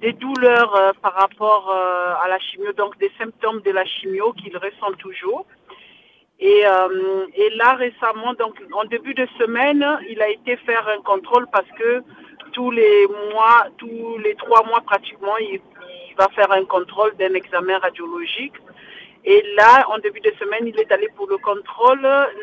[0.01, 4.33] des douleurs euh, par rapport euh, à la chimio, donc des symptômes de la chimio
[4.33, 5.45] qu'il ressent toujours.
[6.39, 11.01] Et, euh, et là, récemment, donc en début de semaine, il a été faire un
[11.01, 12.01] contrôle parce que
[12.51, 15.61] tous les mois, tous les trois mois pratiquement, il,
[16.09, 18.53] il va faire un contrôle d'un examen radiologique.
[19.27, 22.01] Et là, en début de semaine, il est allé pour le contrôle.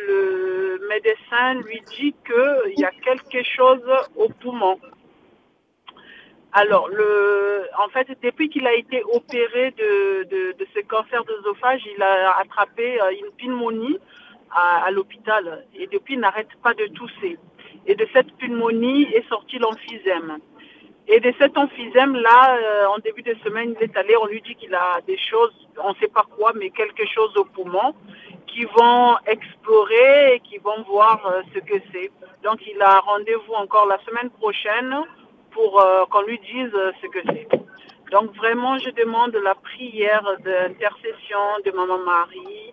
[0.08, 4.80] Le médecin lui dit qu'il y a quelque chose au poumon.
[6.52, 6.90] Alors,
[7.78, 12.36] en fait, depuis qu'il a été opéré de, de, de ce cancer d'œsophage, il a
[12.38, 13.98] attrapé euh, une pneumonie
[14.50, 15.64] à, à l'hôpital.
[15.74, 17.38] Et depuis, il n'arrête pas de tousser.
[17.86, 20.38] Et de cette pneumonie est sorti l'emphysème.
[21.14, 24.54] Et de cet emphysème-là, euh, en début de semaine, il est allé, on lui dit
[24.54, 27.94] qu'il a des choses, on ne sait pas quoi, mais quelque chose au poumon,
[28.46, 32.10] qui vont explorer et qui vont voir euh, ce que c'est.
[32.42, 34.94] Donc, il a rendez-vous encore la semaine prochaine
[35.50, 36.72] pour euh, qu'on lui dise
[37.02, 37.46] ce que c'est.
[38.10, 42.72] Donc, vraiment, je demande la prière d'intercession de Maman Marie,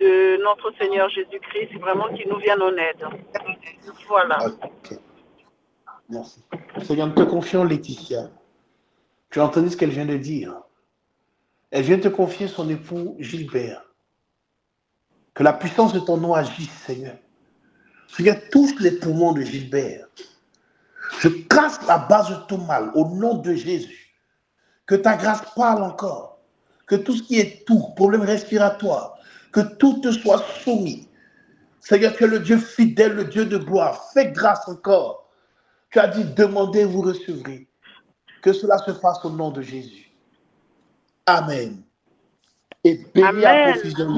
[0.00, 3.06] de notre Seigneur Jésus-Christ, vraiment qu'il nous vienne en aide.
[4.08, 4.38] Voilà.
[6.12, 6.42] Merci.
[6.84, 8.28] Seigneur, nous te confions Laetitia.
[9.30, 10.54] Tu as entendu ce qu'elle vient de dire.
[11.70, 13.82] Elle vient te confier son époux Gilbert.
[15.32, 17.16] Que la puissance de ton nom agisse, Seigneur.
[18.08, 20.06] Seigneur, touche les poumons de Gilbert.
[21.20, 24.14] Je casse la base de tout mal au nom de Jésus.
[24.84, 26.40] Que ta grâce parle encore.
[26.86, 29.14] Que tout ce qui est tout, problème respiratoire,
[29.50, 31.08] que tout te soit soumis.
[31.80, 34.10] Seigneur, tu es le Dieu fidèle, le Dieu de gloire.
[34.12, 35.21] Fais grâce encore.
[35.92, 37.68] Tu as dit, demandez, vous recevrez.
[38.42, 40.10] Que cela se fasse au nom de Jésus.
[41.26, 41.82] Amen.
[42.82, 44.16] Et béni à profusion.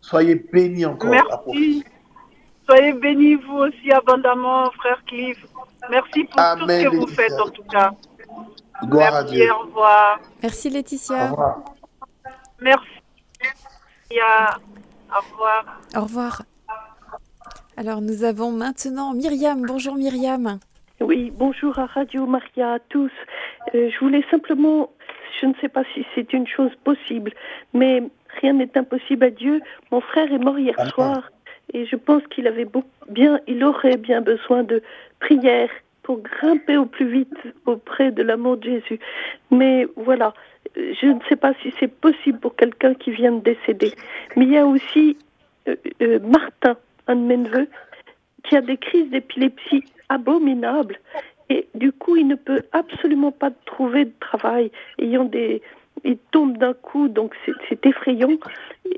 [0.00, 1.10] Soyez bénis encore.
[1.14, 1.42] à.
[1.46, 1.84] Merci.
[2.68, 5.38] Soyez bénis vous aussi abondamment, frère Cliff.
[5.90, 7.92] Merci pour Amen, tout ce que vous faites en tout cas.
[8.84, 9.52] Gloire à Merci, Dieu.
[9.52, 10.20] au revoir.
[10.42, 11.30] Merci Au Laetitia.
[11.30, 11.60] revoir.
[12.60, 12.88] Merci.
[15.10, 15.80] Au revoir.
[15.96, 16.42] Au revoir.
[17.82, 19.62] Alors nous avons maintenant Myriam.
[19.66, 20.60] Bonjour Myriam.
[21.00, 23.10] Oui, bonjour à Radio Maria à tous.
[23.74, 24.90] Euh, je voulais simplement,
[25.40, 27.32] je ne sais pas si c'est une chose possible,
[27.74, 28.04] mais
[28.40, 29.60] rien n'est impossible à Dieu.
[29.90, 31.32] Mon frère est mort hier soir
[31.74, 34.80] et je pense qu'il avait beau- bien, il aurait bien besoin de
[35.18, 35.68] prière
[36.04, 37.34] pour grimper au plus vite
[37.66, 39.00] auprès de l'amour de Jésus.
[39.50, 40.34] Mais voilà,
[40.76, 43.90] euh, je ne sais pas si c'est possible pour quelqu'un qui vient de décéder.
[44.36, 45.16] Mais il y a aussi
[45.66, 47.68] euh, euh, Martin, un de mes neveux,
[48.44, 50.98] qui a des crises d'épilepsie abominables.
[51.48, 54.70] Et du coup, il ne peut absolument pas trouver de travail.
[54.98, 58.30] Il tombe d'un coup, donc c'est- effrayant.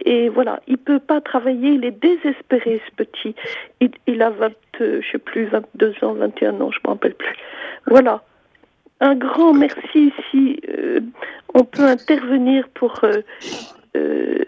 [0.05, 3.35] Et voilà, il peut pas travailler, il est désespéré, ce petit.
[4.07, 7.35] Il, a 20, euh, je sais plus, 22 ans, 21 ans, je me rappelle plus.
[7.87, 8.23] Voilà.
[9.01, 11.01] Un grand merci si euh,
[11.55, 14.39] on peut intervenir pour, euh,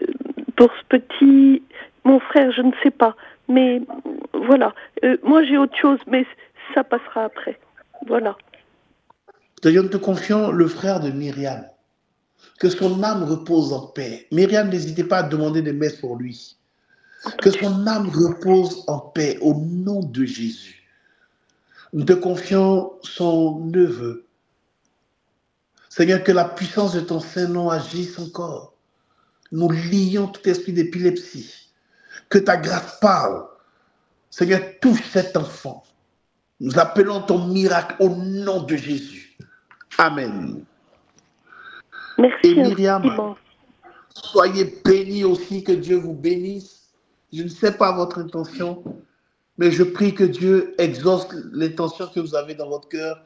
[0.55, 1.61] pour ce petit,
[2.05, 3.15] mon frère, je ne sais pas.
[3.47, 3.81] Mais
[4.33, 6.25] voilà, Euh, moi j'ai autre chose, mais
[6.73, 7.59] ça passera après.
[8.07, 8.35] Voilà.
[9.63, 11.65] Nous te confions le frère de Myriam.
[12.59, 14.27] Que son âme repose en paix.
[14.31, 16.57] Myriam, n'hésitez pas à demander des messes pour lui.
[17.41, 20.83] Que son âme repose en paix au nom de Jésus.
[21.93, 24.25] Nous te confions son neveu.
[25.89, 28.73] Seigneur, que la puissance de ton Saint-Nom agisse encore.
[29.51, 31.66] Nous lions tout esprit d'épilepsie.
[32.29, 33.45] Que ta grâce parle.
[34.29, 35.83] Seigneur, touche cet enfant.
[36.59, 39.37] Nous appelons ton miracle au nom de Jésus.
[39.97, 40.63] Amen.
[42.17, 43.35] Merci Et Myriam,
[44.13, 46.89] soyez bénis aussi, que Dieu vous bénisse.
[47.31, 48.83] Je ne sais pas votre intention,
[49.57, 53.23] mais je prie que Dieu exauce l'intention que vous avez dans votre cœur,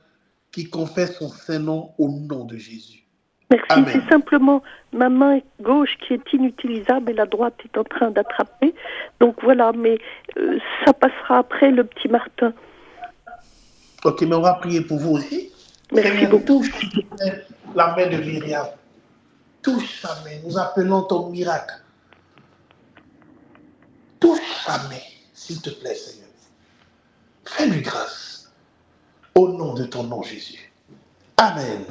[0.52, 3.08] qui confesse son Saint-Nom au nom de Jésus.
[3.52, 3.92] Merci.
[3.92, 8.74] C'est simplement ma main gauche qui est inutilisable et la droite est en train d'attraper.
[9.20, 9.98] Donc voilà, mais
[10.38, 12.54] euh, ça passera après le petit Martin.
[14.06, 15.52] Ok, mais on va prier pour vous aussi.
[15.92, 16.46] Merci beaucoup.
[16.46, 18.68] touche s'il te plaît, la main de Myriam.
[19.62, 20.38] Touche sa main.
[20.46, 21.76] Nous appelons ton miracle.
[24.20, 26.30] Touche sa main, s'il te plaît, Seigneur.
[27.44, 28.50] Fais-lui grâce.
[29.36, 30.72] Au nom de ton nom, Jésus.
[31.38, 31.86] Amen.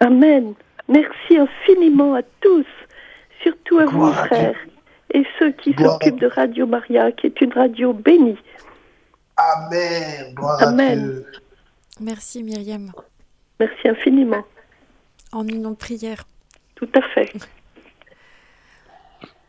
[0.00, 0.54] Amen.
[0.88, 2.66] Merci infiniment à tous,
[3.42, 4.56] surtout à vous, Gloire frères,
[5.12, 8.38] et ceux qui s'occupent de Radio Maria, qui est une radio bénie.
[9.36, 10.34] Amen.
[10.34, 10.98] Gloire Amen.
[10.98, 11.26] à Dieu.
[12.00, 12.92] Merci Myriam.
[13.58, 14.44] Merci infiniment.
[15.32, 16.24] En union de prière.
[16.74, 17.32] Tout à fait.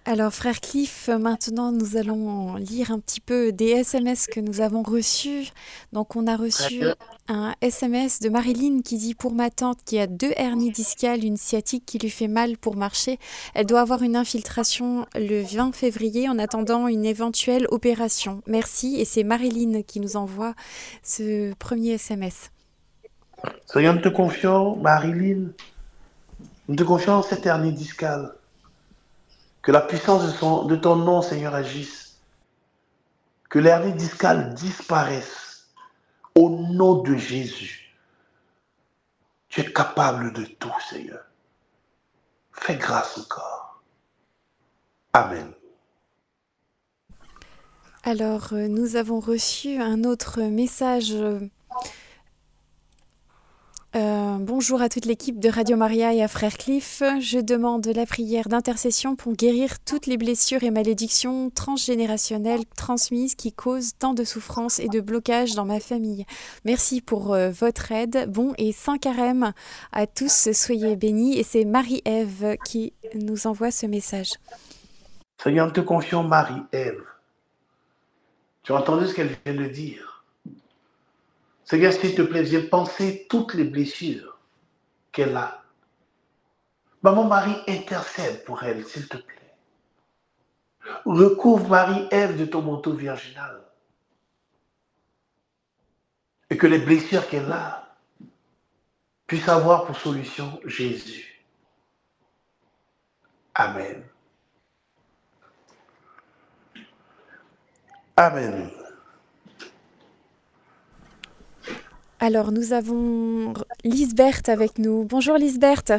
[0.10, 4.82] Alors, frère Cliff, maintenant nous allons lire un petit peu des SMS que nous avons
[4.82, 5.52] reçus.
[5.92, 6.82] Donc, on a reçu
[7.28, 11.36] un SMS de Marilyn qui dit Pour ma tante qui a deux hernies discales, une
[11.36, 13.20] sciatique qui lui fait mal pour marcher,
[13.54, 18.42] elle doit avoir une infiltration le 20 février en attendant une éventuelle opération.
[18.48, 18.96] Merci.
[19.02, 20.54] Et c'est Marilyn qui nous envoie
[21.04, 22.50] ce premier SMS.
[23.76, 25.50] Nous te confions, Marilyn,
[26.70, 28.37] nous te confions cette hernie discale.
[29.68, 30.24] Que la puissance
[30.68, 32.22] de, ton nom, Seigneur, agisse.
[33.50, 35.68] Que l'hernie discale disparaisse.
[36.36, 37.94] Au nom de Jésus.
[39.50, 41.20] Tu es capable de tout, Seigneur.
[42.54, 43.84] Fais grâce encore.
[45.12, 45.52] Amen.
[48.04, 51.14] Alors, euh, nous avons reçu un autre message.
[53.96, 57.02] Euh, bonjour à toute l'équipe de Radio Maria et à Frère Cliff.
[57.20, 63.54] Je demande la prière d'intercession pour guérir toutes les blessures et malédictions transgénérationnelles transmises qui
[63.54, 66.26] causent tant de souffrance et de blocage dans ma famille.
[66.66, 68.30] Merci pour euh, votre aide.
[68.30, 69.54] Bon et saint carême
[69.92, 70.52] à tous.
[70.52, 71.38] Soyez bénis.
[71.38, 74.34] Et c'est Marie-Ève qui nous envoie ce message.
[75.42, 77.04] Seigneur, nous te confions Marie-Ève.
[78.64, 80.07] Tu as entendu ce qu'elle vient de dire?
[81.68, 84.40] Seigneur, s'il te plaît, viens penser toutes les blessures
[85.12, 85.66] qu'elle a.
[87.02, 89.54] Maman Marie, intercède pour elle, s'il te plaît.
[91.04, 93.62] Recouvre Marie-Ève de ton manteau virginal.
[96.50, 97.94] Et que les blessures qu'elle a
[99.28, 101.44] puissent avoir pour solution Jésus.
[103.56, 104.06] Amen.
[108.16, 108.72] Amen.
[112.20, 113.54] Alors, nous avons
[113.84, 115.04] Lisbeth avec nous.
[115.04, 115.94] Bonjour Lisbeth.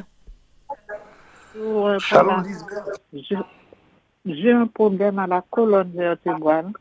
[1.54, 2.42] Bonjour, Shalom,
[4.26, 6.72] J'ai un problème à la colonne vertébrale.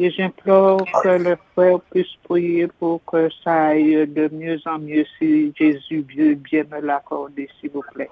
[0.00, 5.06] Et j'implore que le frère puisse prier pour que ça aille de mieux en mieux
[5.18, 8.10] si Jésus veut bien me l'accorder, s'il vous plaît.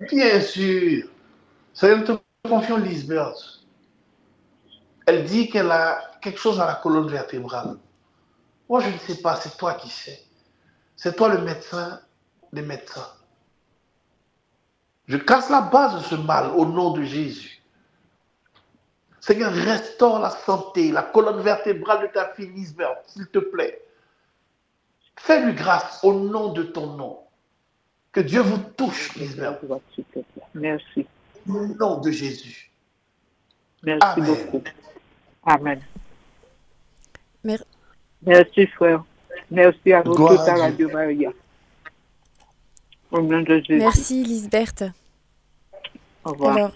[0.00, 1.06] Bien sûr.
[1.74, 3.60] Seigneur, te confions Lisbeth.
[5.06, 7.76] Elle dit qu'elle a quelque chose à la colonne vertébrale.
[8.68, 10.20] Moi, je ne sais pas, c'est toi qui sais.
[10.96, 12.00] C'est toi le médecin
[12.52, 13.08] des médecins.
[15.06, 17.62] Je casse la base de ce mal au nom de Jésus.
[19.20, 23.82] Seigneur, restaure la santé, la colonne vertébrale de ta fille Lisbeth, s'il te plaît.
[25.16, 27.20] Fais-lui grâce au nom de ton nom.
[28.12, 29.60] Que Dieu vous touche, Lisbeth.
[30.54, 31.06] Merci.
[31.48, 32.72] au nom de Jésus.
[33.82, 34.26] Merci Amen.
[34.26, 34.64] beaucoup.
[35.44, 35.82] Amen.
[37.44, 37.64] Mer-
[38.24, 39.04] Merci, frère.
[39.50, 40.56] Merci à vous Gloire tous à.
[40.56, 41.30] Radio Maria.
[43.10, 43.76] Au nom de Jésus.
[43.76, 44.84] Merci Lisbeth.
[46.24, 46.56] Au revoir.
[46.56, 46.72] Alors,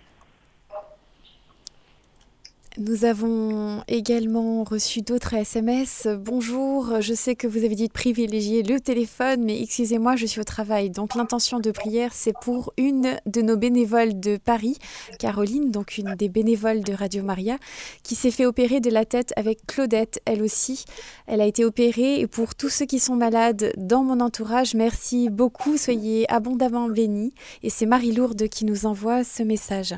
[2.79, 6.07] nous avons également reçu d'autres SMS.
[6.21, 10.41] Bonjour, je sais que vous avez dit de privilégier le téléphone, mais excusez-moi, je suis
[10.41, 10.89] au travail.
[10.91, 14.79] Donc l'intention de prière, c'est pour une de nos bénévoles de Paris,
[15.19, 17.59] Caroline, donc une des bénévoles de Radio Maria,
[18.05, 20.85] qui s'est fait opérer de la tête avec Claudette, elle aussi.
[21.27, 25.29] Elle a été opérée et pour tous ceux qui sont malades dans mon entourage, merci
[25.29, 27.35] beaucoup, soyez abondamment bénis.
[27.65, 29.97] Et c'est Marie-Lourde qui nous envoie ce message.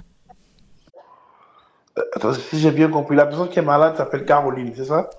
[1.98, 5.11] Euh, Attends, si j'ai bien compris, la personne qui est malade s'appelle Caroline, c'est ça?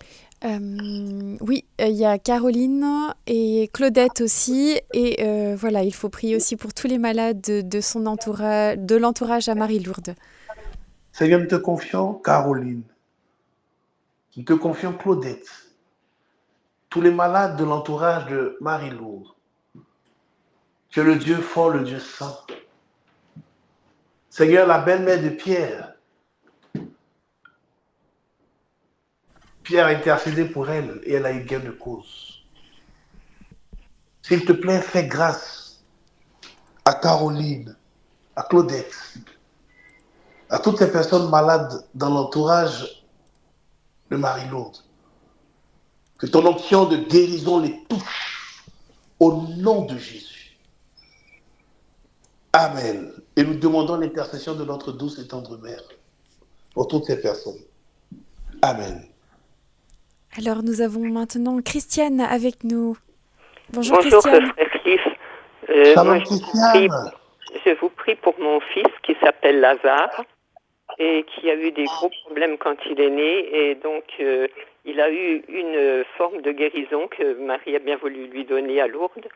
[0.44, 2.86] Euh, oui, euh, il y a Caroline
[3.28, 4.78] et Claudette aussi.
[4.94, 8.78] Et euh, voilà, il faut prier aussi pour tous les malades de, de son entourage,
[8.78, 10.16] de l'entourage à Marie-Lourde.
[11.14, 12.84] Seigneur, nous te confions Caroline.
[14.36, 15.48] Nous te confions Claudette.
[16.90, 19.28] Tous les malades de l'entourage de Marie-Lourde.
[20.90, 22.38] Tu es le Dieu fort, le Dieu saint.
[24.30, 25.93] Seigneur, la belle-mère de Pierre.
[29.64, 32.44] Pierre a intercédé pour elle et elle a eu gain de cause.
[34.22, 35.84] S'il te plaît, fais grâce
[36.86, 37.76] à Caroline,
[38.36, 38.96] à Claudette,
[40.50, 43.06] à toutes ces personnes malades dans l'entourage
[44.12, 44.78] de Marie-Lourde.
[46.18, 48.66] Que ton onction de guérison les touche
[49.20, 50.58] au nom de Jésus.
[52.54, 53.12] Amen.
[53.36, 55.82] Et nous demandons l'intercession de notre douce et tendre mère
[56.74, 57.60] pour toutes ces personnes.
[58.62, 59.13] Amen.
[60.38, 62.98] Alors nous avons maintenant Christiane avec nous.
[63.72, 64.52] Bonjour, Bonjour, Christiane.
[64.52, 65.08] frère Cliff.
[65.70, 67.12] Euh, moi, je, vous prie, Christiane.
[67.66, 70.24] je vous prie pour mon fils qui s'appelle Lazare
[70.98, 73.70] et qui a eu des gros problèmes quand il est né.
[73.70, 74.48] Et donc, euh,
[74.86, 78.88] il a eu une forme de guérison que Marie a bien voulu lui donner à
[78.88, 79.28] Lourdes.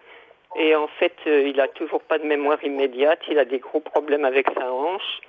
[0.55, 3.19] Et en fait, euh, il a toujours pas de mémoire immédiate.
[3.29, 5.21] Il a des gros problèmes avec sa hanche.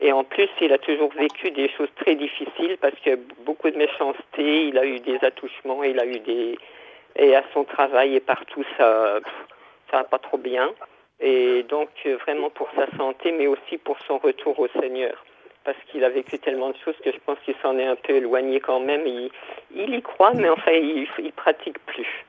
[0.00, 3.76] Et en plus, il a toujours vécu des choses très difficiles parce que beaucoup de
[3.76, 4.66] méchanceté.
[4.66, 6.58] Il a eu des attouchements, il a eu des
[7.18, 9.20] et à son travail et partout, ça,
[9.90, 10.72] ça va pas trop bien.
[11.18, 15.24] Et donc euh, vraiment pour sa santé, mais aussi pour son retour au Seigneur,
[15.64, 18.12] parce qu'il a vécu tellement de choses que je pense qu'il s'en est un peu
[18.14, 19.06] éloigné quand même.
[19.06, 19.30] Il,
[19.74, 22.26] il y croit, mais enfin il, il pratique plus.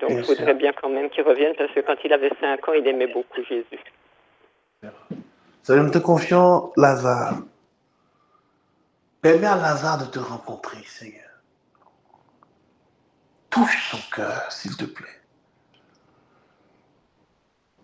[0.00, 2.72] Donc il faudrait bien quand même qu'il revienne, parce que quand il avait 5 ans,
[2.72, 3.64] il aimait beaucoup Jésus.
[5.64, 7.38] Seigneur, nous te confions Lazare.
[9.22, 11.30] Permets à Lazare de te rencontrer, Seigneur.
[13.48, 15.22] Touche son cœur, s'il te plaît.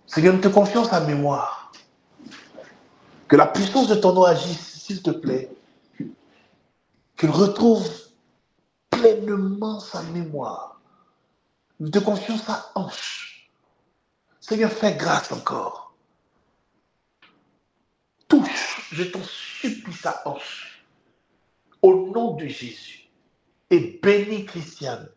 [0.07, 1.73] Seigneur, nous te confions sa mémoire.
[3.29, 5.51] Que la puissance de ton nom agisse, s'il te plaît.
[7.17, 7.89] Qu'il retrouve
[8.91, 10.83] pleinement sa mémoire.
[11.79, 13.51] Nous te confions sa hanche.
[14.39, 15.80] Seigneur, fais grâce encore.
[18.31, 20.83] Touche, je t'en supplie, sa hanche.
[21.83, 23.09] Au nom de Jésus.
[23.71, 25.09] Et bénis Christiane.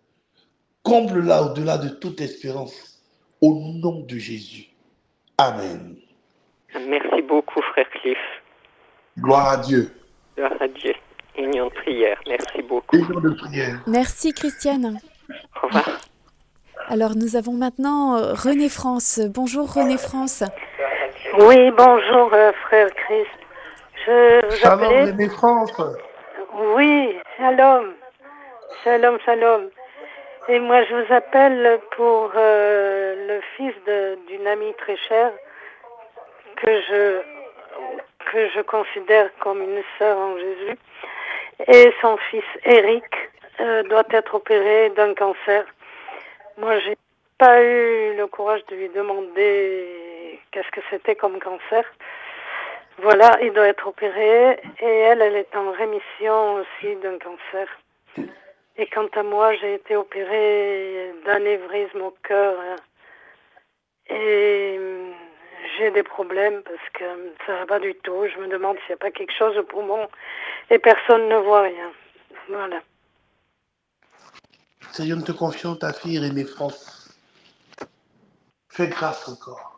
[0.83, 2.99] Comble-la au-delà de toute espérance.
[3.39, 4.67] Au nom de Jésus.
[5.37, 5.95] Amen.
[6.73, 8.17] Merci beaucoup, frère Cliff.
[9.19, 9.91] Gloire à Dieu.
[10.35, 10.93] Gloire à Dieu.
[11.37, 12.19] Union de prière.
[12.27, 12.95] Merci beaucoup.
[12.95, 13.83] Union de prière.
[13.87, 14.99] Merci Christiane.
[15.61, 16.01] Au revoir.
[16.87, 19.19] Alors nous avons maintenant euh, René France.
[19.33, 20.43] Bonjour René France.
[21.35, 23.27] Oui, bonjour, euh, frère Christ.
[24.05, 25.03] Je vous Shalom, appelais.
[25.05, 25.73] René France.
[26.75, 27.93] Oui, shalom.
[28.83, 29.69] Shalom, shalom.
[30.49, 33.73] Et moi, je vous appelle pour euh, le fils
[34.27, 35.31] d'une amie très chère
[36.57, 37.21] que je,
[38.31, 40.77] que je considère comme une sœur en Jésus.
[41.67, 43.05] Et son fils Eric
[43.59, 45.65] euh, doit être opéré d'un cancer.
[46.57, 46.97] Moi, j'ai
[47.39, 51.83] pas eu le courage de lui demander qu'est-ce que c'était comme cancer.
[52.99, 57.67] Voilà, il doit être opéré et elle, elle est en rémission aussi d'un cancer.
[58.77, 62.55] Et quant à moi, j'ai été opérée d'anévrisme au cœur
[64.09, 65.13] et hum,
[65.77, 68.27] j'ai des problèmes parce que ça va pas du tout.
[68.27, 70.07] Je me demande s'il n'y a pas quelque chose au poumon
[70.69, 71.91] et personne ne voit rien.
[72.49, 72.81] Voilà.
[74.91, 77.17] Seigneur, te confions ta fille René France.
[78.69, 79.72] Fais grâce encore.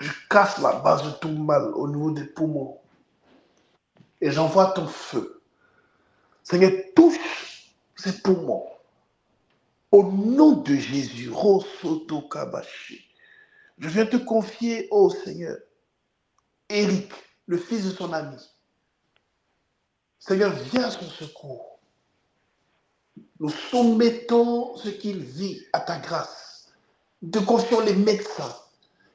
[0.00, 2.78] Je casse la base de tout mal au niveau des poumons.
[4.20, 5.42] Et j'envoie ton feu.
[6.42, 8.66] Seigneur, touche ces poumons.
[9.90, 13.04] Au nom de Jésus, Rosoto Kabashi.
[13.78, 15.56] Je viens te confier, ô Seigneur,
[16.68, 17.12] Eric,
[17.46, 18.36] le fils de son ami.
[20.18, 21.78] Seigneur, viens à son secours.
[23.40, 26.72] Nous soumettons ce qu'il vit à ta grâce.
[27.22, 28.54] Nous te confions les médecins,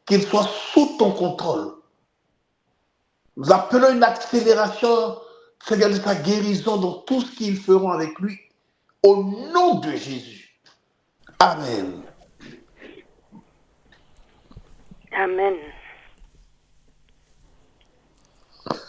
[0.06, 1.74] qu'ils soient sous ton contrôle.
[3.38, 5.18] Nous appelons une accélération,
[5.66, 8.40] Seigneur, de sa guérison dans tout ce qu'ils feront avec lui.
[9.02, 10.50] Au nom de Jésus.
[11.40, 12.04] Amen.
[15.12, 15.56] Amen.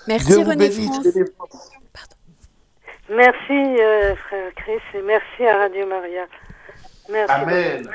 [0.06, 1.08] Merci Dieu René France.
[3.08, 6.26] Merci, euh, frère Chris, et merci à Radio Maria.
[7.10, 7.34] Merci.
[7.34, 7.82] Amen.
[7.82, 7.94] beaucoup.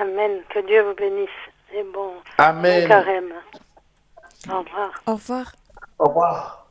[0.00, 0.42] Amen.
[0.52, 1.28] Que Dieu vous bénisse.
[1.72, 2.82] Et bon, Amen.
[2.82, 3.32] bon carême.
[4.50, 5.02] Au revoir.
[5.06, 5.52] Au revoir.
[5.98, 6.70] Au revoir.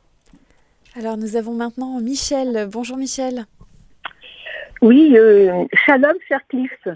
[0.96, 2.68] Alors nous avons maintenant Michel.
[2.70, 3.44] Bonjour Michel.
[4.82, 6.88] Oui, euh, shalom, cher Cliff.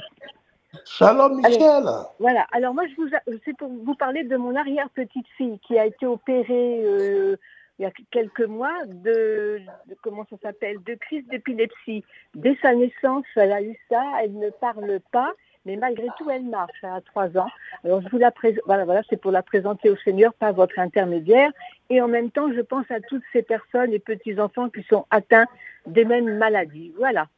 [0.87, 1.62] Shalom, Michel.
[1.62, 2.47] Alors, voilà.
[2.53, 3.09] Alors moi, je vous,
[3.45, 7.37] c'est pour vous parler de mon arrière-petite fille qui a été opérée euh,
[7.79, 12.05] il y a quelques mois de, de- comment ça s'appelle, de crise d'épilepsie.
[12.35, 14.03] Dès sa naissance, elle a eu ça.
[14.22, 15.33] Elle ne parle pas,
[15.65, 16.77] mais malgré tout, elle marche.
[16.83, 17.49] Elle a trois ans.
[17.85, 18.62] Alors je vous la présente.
[18.67, 21.51] Voilà, voilà, c'est pour la présenter au Seigneur par votre intermédiaire.
[21.91, 25.07] Et en même temps, je pense à toutes ces personnes et petits enfants qui sont
[25.11, 25.47] atteints
[25.87, 26.93] des mêmes maladies.
[26.99, 27.29] Voilà.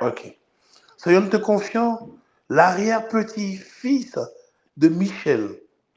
[0.00, 0.36] Ok.
[1.06, 1.98] Nous te confions
[2.48, 4.18] l'arrière-petit-fils
[4.76, 5.48] de Michel.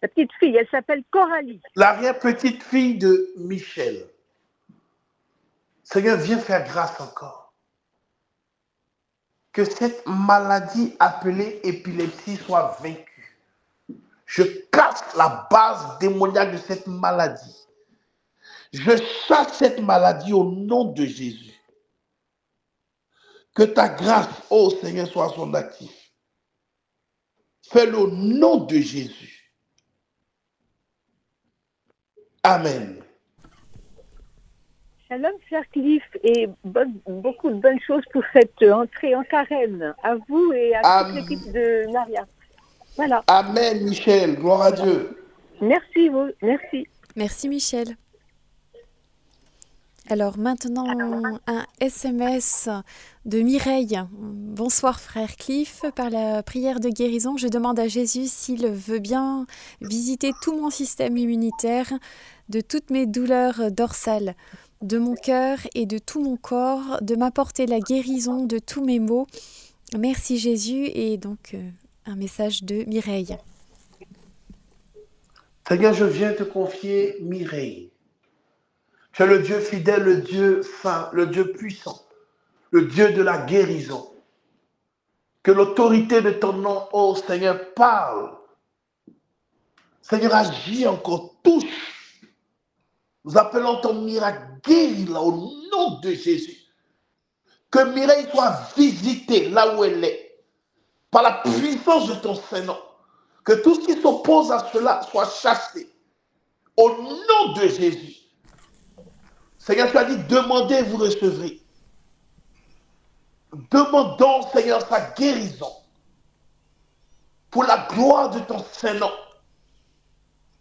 [0.01, 1.61] La petite fille, elle s'appelle Coralie.
[1.75, 4.05] L'arrière-petite-fille de Michel.
[5.83, 7.48] Seigneur, viens faire grâce encore.
[9.51, 13.37] Que cette maladie appelée épilepsie soit vaincue.
[14.25, 17.67] Je casse la base démoniaque de cette maladie.
[18.71, 18.95] Je
[19.27, 21.53] chasse cette maladie au nom de Jésus.
[23.55, 26.13] Que ta grâce, ô Seigneur, soit son actif.
[27.63, 29.51] Fais-le nom de Jésus.
[32.43, 32.98] Amen.
[35.09, 39.95] Shalom, cher Cliff, et bonne- beaucoup de bonnes choses pour cette entrée en carême.
[40.03, 41.15] À vous et à toute Amen.
[41.15, 42.27] l'équipe de Maria.
[42.95, 43.23] Voilà.
[43.27, 44.35] Amen, Michel.
[44.35, 45.17] Gloire à Dieu.
[45.61, 46.27] Merci, vous.
[46.43, 46.85] Merci.
[47.15, 47.97] Merci Michel.
[50.11, 50.85] Alors maintenant,
[51.47, 52.69] un SMS
[53.25, 53.99] de Mireille.
[54.11, 55.83] Bonsoir frère Cliff.
[55.95, 59.45] Par la prière de guérison, je demande à Jésus s'il veut bien
[59.81, 61.91] visiter tout mon système immunitaire,
[62.49, 64.33] de toutes mes douleurs dorsales,
[64.81, 68.99] de mon cœur et de tout mon corps, de m'apporter la guérison de tous mes
[68.99, 69.27] maux.
[69.97, 70.85] Merci Jésus.
[70.93, 71.69] Et donc euh,
[72.05, 73.37] un message de Mireille.
[75.67, 77.91] Seigneur, je viens te confier Mireille.
[79.11, 82.01] Tu es le Dieu fidèle, le Dieu saint, le Dieu puissant,
[82.71, 84.11] le Dieu de la guérison.
[85.43, 88.31] Que l'autorité de ton nom, ô Seigneur, parle.
[90.01, 91.98] Seigneur, agis encore, touche.
[93.25, 95.31] Nous appelons ton miracle, guéris-la au
[95.71, 96.57] nom de Jésus.
[97.69, 100.43] Que Mireille soit visitée là où elle est,
[101.11, 102.77] par la puissance de ton Saint-Nom.
[103.43, 105.89] Que tout ce qui s'oppose à cela soit chassé.
[106.77, 108.15] Au nom de Jésus.
[109.57, 111.61] Seigneur, tu as dit, demandez vous recevrez.
[113.71, 115.71] Demandons, Seigneur, sa guérison.
[117.51, 119.11] Pour la gloire de ton Saint-Nom.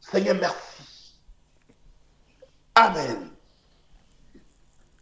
[0.01, 0.68] Seigneur, merci.
[2.83, 3.17] Amen.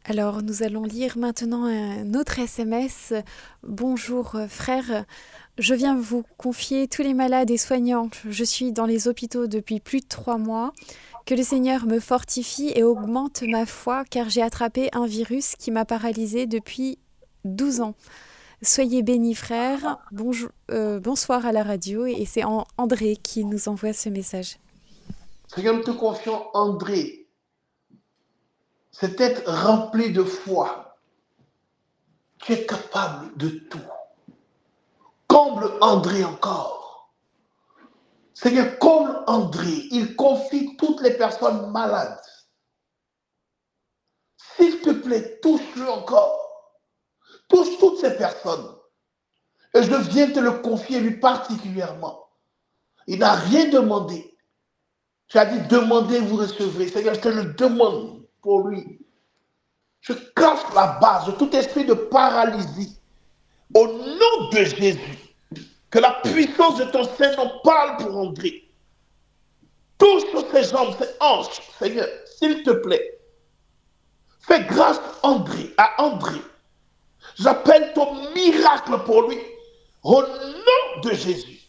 [0.06, 3.12] Alors nous allons lire maintenant un autre SMS.
[3.64, 5.04] Bonjour euh, frère,
[5.58, 8.08] je viens vous confier tous les malades et soignants.
[8.26, 10.72] Je suis dans les hôpitaux depuis plus de trois mois.
[11.26, 15.70] Que le Seigneur me fortifie et augmente ma foi car j'ai attrapé un virus qui
[15.70, 16.98] m'a paralysé depuis
[17.44, 17.94] 12 ans.
[18.62, 19.98] Soyez bénis frère.
[20.12, 24.56] Bonjour, euh, bonsoir à la radio et c'est An- André qui nous envoie ce message.
[25.54, 27.25] Seigneur, nous te confions André.
[28.98, 30.96] C'est être rempli de foi.
[32.38, 33.78] Tu es capable de tout.
[35.28, 37.12] Comble André encore.
[38.32, 39.86] Seigneur, comble André.
[39.90, 42.22] Il confie toutes les personnes malades.
[44.38, 46.40] S'il te plaît, touche-le encore.
[47.50, 48.76] Touche toutes ces personnes.
[49.74, 52.30] Et je viens te le confier lui particulièrement.
[53.06, 54.38] Il n'a rien demandé.
[55.28, 56.88] Tu as dit demandez, vous recevrez.
[56.88, 58.98] Seigneur, je te le demande lui.
[60.00, 62.96] Je casse la base de tout esprit de paralysie.
[63.74, 65.18] Au nom de Jésus,
[65.90, 68.62] que la puissance de ton Seigneur parle pour André.
[69.98, 70.22] Touche
[70.52, 72.06] ses jambes, ses hanches, Seigneur,
[72.38, 73.18] s'il te plaît.
[74.40, 76.40] Fais grâce André, à André.
[77.36, 79.38] J'appelle ton miracle pour lui.
[80.04, 81.60] Au nom de Jésus.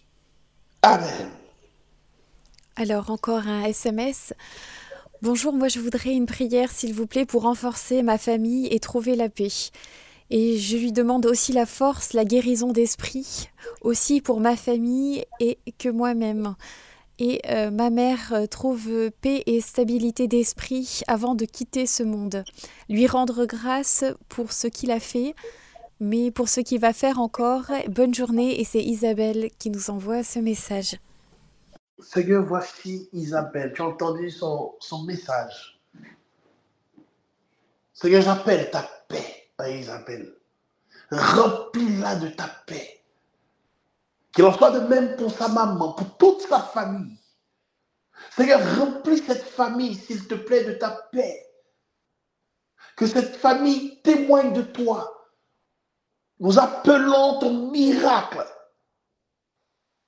[0.83, 1.31] Amen.
[2.75, 4.33] Alors encore un SMS.
[5.23, 9.15] Bonjour, moi je voudrais une prière s'il vous plaît pour renforcer ma famille et trouver
[9.15, 9.47] la paix.
[10.29, 13.49] Et je lui demande aussi la force, la guérison d'esprit,
[13.81, 16.55] aussi pour ma famille et que moi-même.
[17.17, 22.43] Et euh, ma mère euh, trouve paix et stabilité d'esprit avant de quitter ce monde.
[22.87, 25.33] Lui rendre grâce pour ce qu'il a fait,
[25.99, 27.71] mais pour ce qu'il va faire encore.
[27.89, 30.97] Bonne journée et c'est Isabelle qui nous envoie ce message.
[31.99, 33.73] Seigneur, voici Isabelle.
[33.73, 35.79] Tu as entendu son, son message.
[37.93, 40.35] Seigneur, j'appelle ta paix à Isabelle.
[41.09, 43.03] Remplis-la de ta paix.
[44.31, 47.17] Qu'il en soit de même pour sa maman, pour toute sa famille.
[48.35, 51.43] Seigneur, remplis cette famille, s'il te plaît, de ta paix.
[52.95, 55.27] Que cette famille témoigne de toi.
[56.39, 58.45] Nous appelons ton miracle.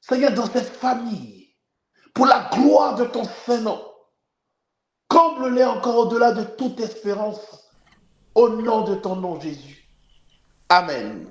[0.02, 1.39] Seigneur, dans cette famille,
[2.14, 3.82] pour la gloire de ton Saint-Nom.
[5.08, 7.72] Comble-les encore au-delà de toute espérance,
[8.36, 9.88] au nom de ton nom, Jésus.
[10.70, 11.26] Amen.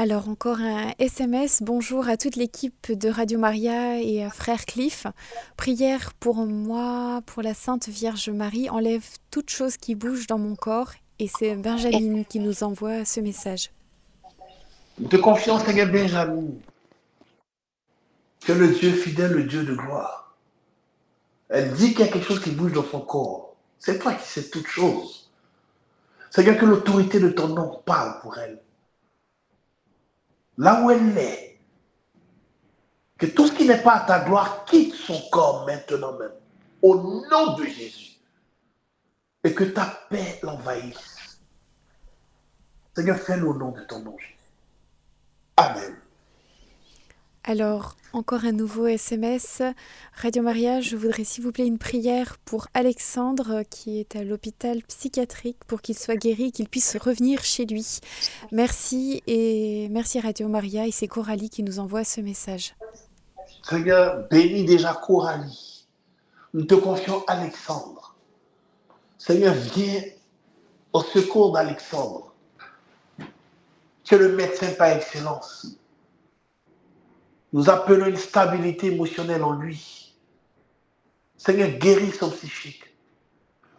[0.00, 5.08] Alors encore un SMS, bonjour à toute l'équipe de Radio Maria et à Frère Cliff.
[5.56, 10.54] Prière pour moi, pour la Sainte Vierge Marie, enlève toute chose qui bouge dans mon
[10.54, 10.92] corps.
[11.18, 13.72] Et c'est Benjamin qui nous envoie ce message.
[15.00, 16.44] Nous te confions, Seigneur Benjamin.
[18.40, 20.36] Tu es le Dieu fidèle, le Dieu de gloire.
[21.48, 23.56] Elle dit qu'il y a quelque chose qui bouge dans son corps.
[23.78, 25.30] C'est toi qui sais toutes choses.
[26.30, 28.60] Seigneur, que l'autorité de ton nom parle pour elle.
[30.58, 31.58] là où elle est,
[33.16, 36.32] que tout ce qui n'est pas à ta gloire quitte son corps maintenant même,
[36.82, 36.96] au
[37.30, 38.18] nom de Jésus,
[39.44, 41.40] et que ta paix l'envahisse.
[42.94, 44.16] Seigneur, fais-le au nom de ton nom.
[45.56, 45.96] Amen.
[47.50, 49.62] Alors, encore un nouveau SMS.
[50.12, 54.82] Radio Maria, je voudrais s'il vous plaît une prière pour Alexandre qui est à l'hôpital
[54.82, 58.00] psychiatrique pour qu'il soit guéri, qu'il puisse revenir chez lui.
[58.52, 62.76] Merci et merci Radio Maria et c'est Coralie qui nous envoie ce message.
[63.62, 65.86] Seigneur, bénis déjà Coralie.
[66.52, 68.14] Nous te confions Alexandre.
[69.16, 70.02] Seigneur, viens
[70.92, 72.34] au secours d'Alexandre.
[74.04, 75.77] Tu es le médecin par excellence.
[77.52, 80.14] Nous appelons une stabilité émotionnelle en lui.
[81.36, 82.84] Seigneur, guéris son psychique.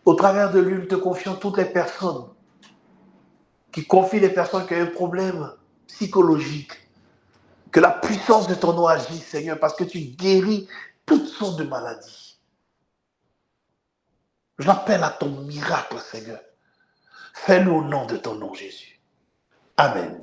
[0.05, 2.25] Au travers de lui, nous te confions toutes les personnes
[3.71, 5.51] qui confient les personnes qui ont un problème
[5.87, 6.71] psychologique.
[7.71, 10.67] Que la puissance de ton nom agisse, Seigneur, parce que tu guéris
[11.05, 12.39] toutes sortes de maladies.
[14.57, 16.39] J'appelle à ton miracle, Seigneur.
[17.33, 18.99] Fais-le au nom de ton nom, Jésus.
[19.77, 20.19] Amen.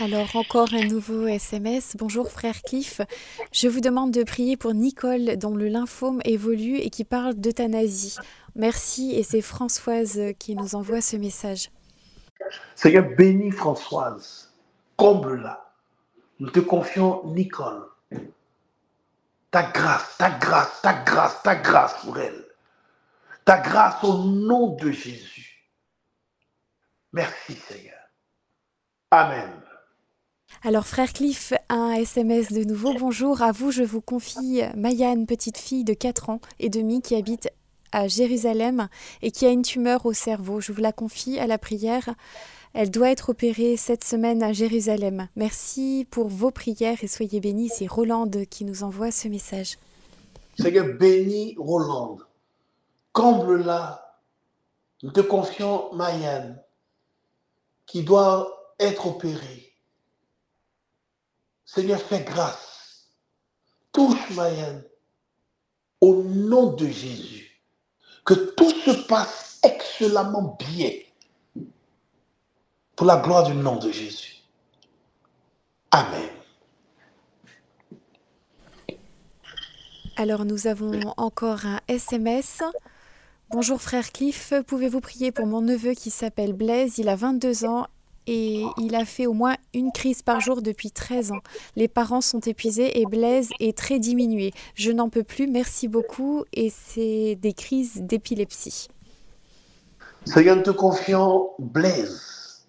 [0.00, 1.94] Alors encore un nouveau SMS.
[1.96, 3.00] Bonjour frère Cliff.
[3.52, 8.16] Je vous demande de prier pour Nicole dont le lymphome évolue et qui parle d'euthanasie.
[8.56, 11.70] Merci et c'est Françoise qui nous envoie ce message.
[12.74, 14.52] Seigneur, bénis Françoise.
[14.96, 15.64] Comble-la.
[16.40, 17.84] Nous te confions Nicole.
[19.52, 22.44] Ta grâce, ta grâce, ta grâce, ta grâce pour elle.
[23.44, 25.68] Ta grâce au nom de Jésus.
[27.12, 27.94] Merci Seigneur.
[29.12, 29.63] Amen.
[30.66, 32.94] Alors frère Cliff, un SMS de nouveau.
[32.98, 37.14] Bonjour, à vous je vous confie Mayanne, petite fille de 4 ans et demi qui
[37.14, 37.50] habite
[37.92, 38.88] à Jérusalem
[39.20, 40.62] et qui a une tumeur au cerveau.
[40.62, 42.14] Je vous la confie à la prière.
[42.72, 45.28] Elle doit être opérée cette semaine à Jérusalem.
[45.36, 47.68] Merci pour vos prières et soyez bénis.
[47.68, 49.76] C'est Rolande qui nous envoie ce message.
[50.58, 52.22] Seigneur, bénis Rolande.
[53.12, 54.18] Comble-la.
[55.02, 56.58] Nous te confions Mayanne
[57.84, 59.73] qui doit être opérée.
[61.74, 63.08] Seigneur, fais grâce.
[63.90, 64.84] Touche Mayanne.
[66.00, 67.60] Au nom de Jésus.
[68.24, 70.92] Que tout se passe excellemment bien.
[72.94, 74.36] Pour la gloire du nom de Jésus.
[75.90, 76.30] Amen.
[80.16, 82.62] Alors nous avons encore un SMS.
[83.50, 86.98] Bonjour frère Cliff, pouvez-vous prier pour mon neveu qui s'appelle Blaise?
[86.98, 87.88] Il a 22 ans
[88.26, 91.42] et il a fait au moins une crise par jour depuis 13 ans.
[91.76, 94.52] Les parents sont épuisés et Blaise est très diminué.
[94.74, 98.88] Je n'en peux plus, merci beaucoup et c'est des crises d'épilepsie.
[100.24, 102.66] Seigneur, te confions Blaise.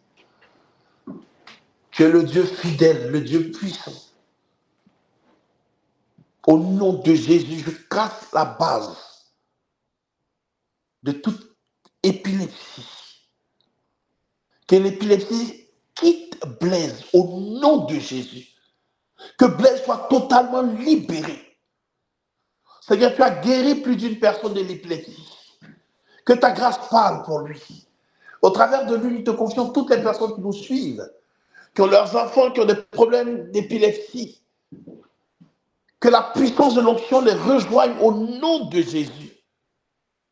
[1.91, 3.93] Tu es le Dieu fidèle, le Dieu puissant.
[6.47, 9.33] Au nom de Jésus, je casse la base
[11.03, 11.55] de toute
[12.03, 12.94] épilepsie.
[14.67, 18.47] Que l'épilepsie quitte Blaise au nom de Jésus.
[19.37, 21.57] Que Blaise soit totalement libéré.
[22.81, 25.27] Seigneur, tu as guéri plus d'une personne de l'épilepsie.
[26.25, 27.87] Que ta grâce parle pour lui.
[28.41, 31.11] Au travers de lui, nous te confions toutes les personnes qui nous suivent,
[31.73, 34.41] qui ont leurs enfants, qui ont des problèmes d'épilepsie.
[35.99, 39.31] Que la puissance de l'onction les rejoigne au nom de Jésus.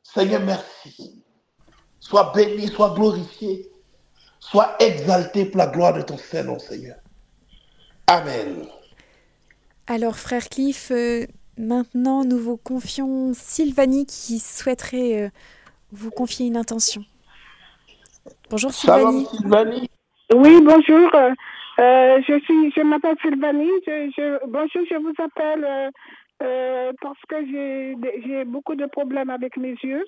[0.03, 1.23] Seigneur, merci.
[1.99, 3.72] Sois béni, sois glorifié,
[4.51, 6.95] sois exalté pour la gloire de ton Saint-Nom, Seigneur.
[8.07, 8.65] Amen.
[9.87, 11.25] Alors, frère Cliff, euh,
[11.57, 15.29] maintenant nous vous confions Sylvanie qui souhaiterait euh,
[15.91, 17.03] vous confier une intention.
[18.49, 19.25] Bonjour Sylvanie.
[19.25, 19.89] Sylvanie?
[20.33, 21.09] Oui, bonjour.
[21.15, 23.69] Euh, je suis, je m'appelle Sylvanie.
[23.87, 25.89] Je, je- bonjour, je vous appelle euh,
[26.43, 27.35] euh, parce que
[28.25, 30.05] j'ai beaucoup de problèmes avec mes yeux.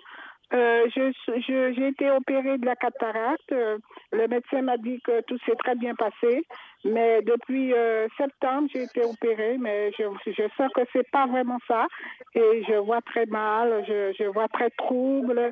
[0.54, 3.52] Euh, j'ai été opérée de la cataracte.
[3.52, 3.78] Euh,
[4.12, 6.46] Le médecin m'a dit que tout s'est très bien passé,
[6.84, 10.04] mais depuis euh, septembre j'ai été opérée, mais je,
[10.56, 11.88] sens que c'est pas vraiment ça
[12.36, 15.52] et je vois très mal, je, vois très trouble.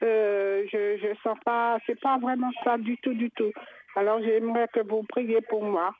[0.00, 0.66] Je
[1.00, 3.52] je sens pas, c'est pas vraiment ça du tout, du tout.
[3.94, 5.94] Alors j'aimerais que vous priez pour moi.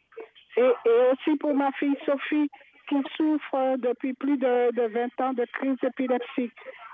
[0.56, 2.50] Et, et aussi pour ma fille Sophie
[2.88, 6.52] qui souffre depuis plus de, de 20 ans de crise épileptique.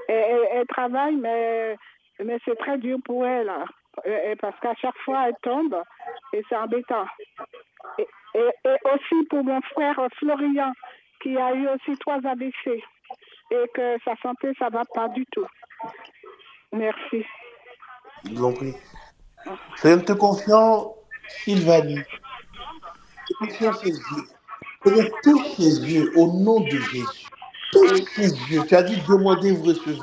[0.09, 1.77] Elle, travaille, mais,
[2.25, 3.49] mais c'est très dur pour elle.
[3.49, 3.65] hein.
[4.41, 5.77] Parce qu'à chaque fois, elle tombe
[6.33, 7.07] et c'est embêtant.
[7.99, 8.07] Et,
[8.85, 10.73] aussi pour mon frère Florian
[11.23, 12.83] qui a eu aussi trois AVC
[13.51, 15.47] et que sa santé, ça va pas du tout.
[16.73, 17.25] Merci.
[18.25, 18.75] Je vous en prie.
[19.83, 20.95] Te confions
[21.29, 22.03] Sylvanie.
[23.39, 25.13] touche ses yeux.
[25.23, 27.28] Touche ses yeux au nom de Jésus.
[27.73, 28.63] Ses yeux.
[28.67, 29.99] Tu as dit demander, vous recevrez.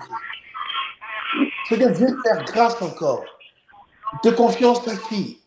[1.68, 3.24] Seigneur, viens faire grâce encore.
[4.24, 5.40] De confiance, ta fille.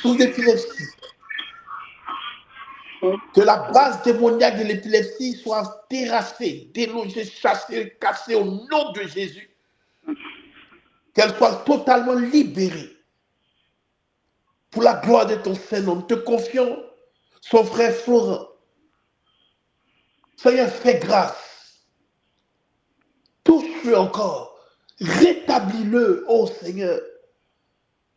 [0.00, 0.84] Sous l'épilepsie.
[3.34, 9.50] Que la base démoniaque de l'épilepsie soit terrassée, délogée, chassée, cassée au nom de Jésus.
[11.14, 12.96] Qu'elle soit totalement libérée.
[14.70, 16.82] Pour la gloire de ton Saint-Nom, te confions
[17.40, 18.48] son frère Florent.
[20.36, 21.84] Seigneur, fais grâce.
[23.44, 24.58] Touche-le encore.
[25.00, 27.00] Rétablis-le, ô Seigneur.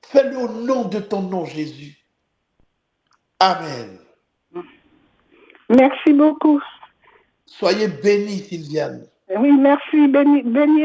[0.03, 1.97] Fais-le au nom de ton nom, Jésus.
[3.39, 3.99] Amen.
[5.70, 6.61] Merci beaucoup.
[7.45, 9.05] Soyez bénis, Sylviane.
[9.36, 10.07] Oui, merci.
[10.07, 10.84] Béni, béni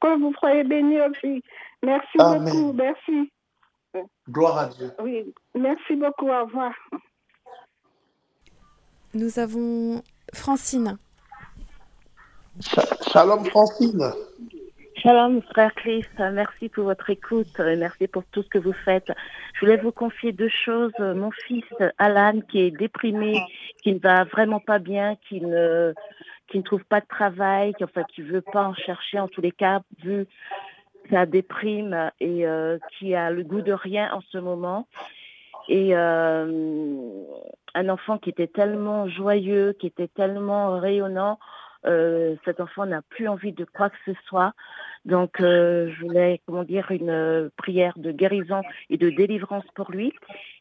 [0.00, 1.42] que vous soyez bénis aussi.
[1.82, 2.44] Merci Amen.
[2.44, 2.72] beaucoup.
[2.74, 3.32] Merci.
[4.28, 4.92] Gloire à Dieu.
[5.00, 6.28] Oui, merci beaucoup.
[6.28, 6.72] Au revoir.
[9.14, 10.02] Nous avons
[10.32, 10.98] Francine.
[13.12, 14.12] Shalom, Francine.
[14.96, 16.08] Shalom, frère Cliff.
[16.18, 17.58] Merci pour votre écoute.
[17.58, 19.10] Merci pour tout ce que vous faites.
[19.54, 20.92] Je voulais vous confier deux choses.
[20.98, 21.64] Mon fils,
[21.98, 23.40] Alan, qui est déprimé,
[23.82, 25.94] qui ne va vraiment pas bien, qui ne,
[26.48, 29.40] qui ne trouve pas de travail, qui, enfin, qui veut pas en chercher en tous
[29.40, 30.26] les cas, vu
[31.10, 34.86] sa déprime et euh, qui a le goût de rien en ce moment.
[35.68, 37.22] Et euh,
[37.74, 41.38] un enfant qui était tellement joyeux, qui était tellement rayonnant,
[41.86, 44.52] euh, cet enfant n'a plus envie de quoi que ce soit.
[45.06, 48.60] Donc, euh, je voulais, comment dire, une euh, prière de guérison
[48.90, 50.12] et de délivrance pour lui.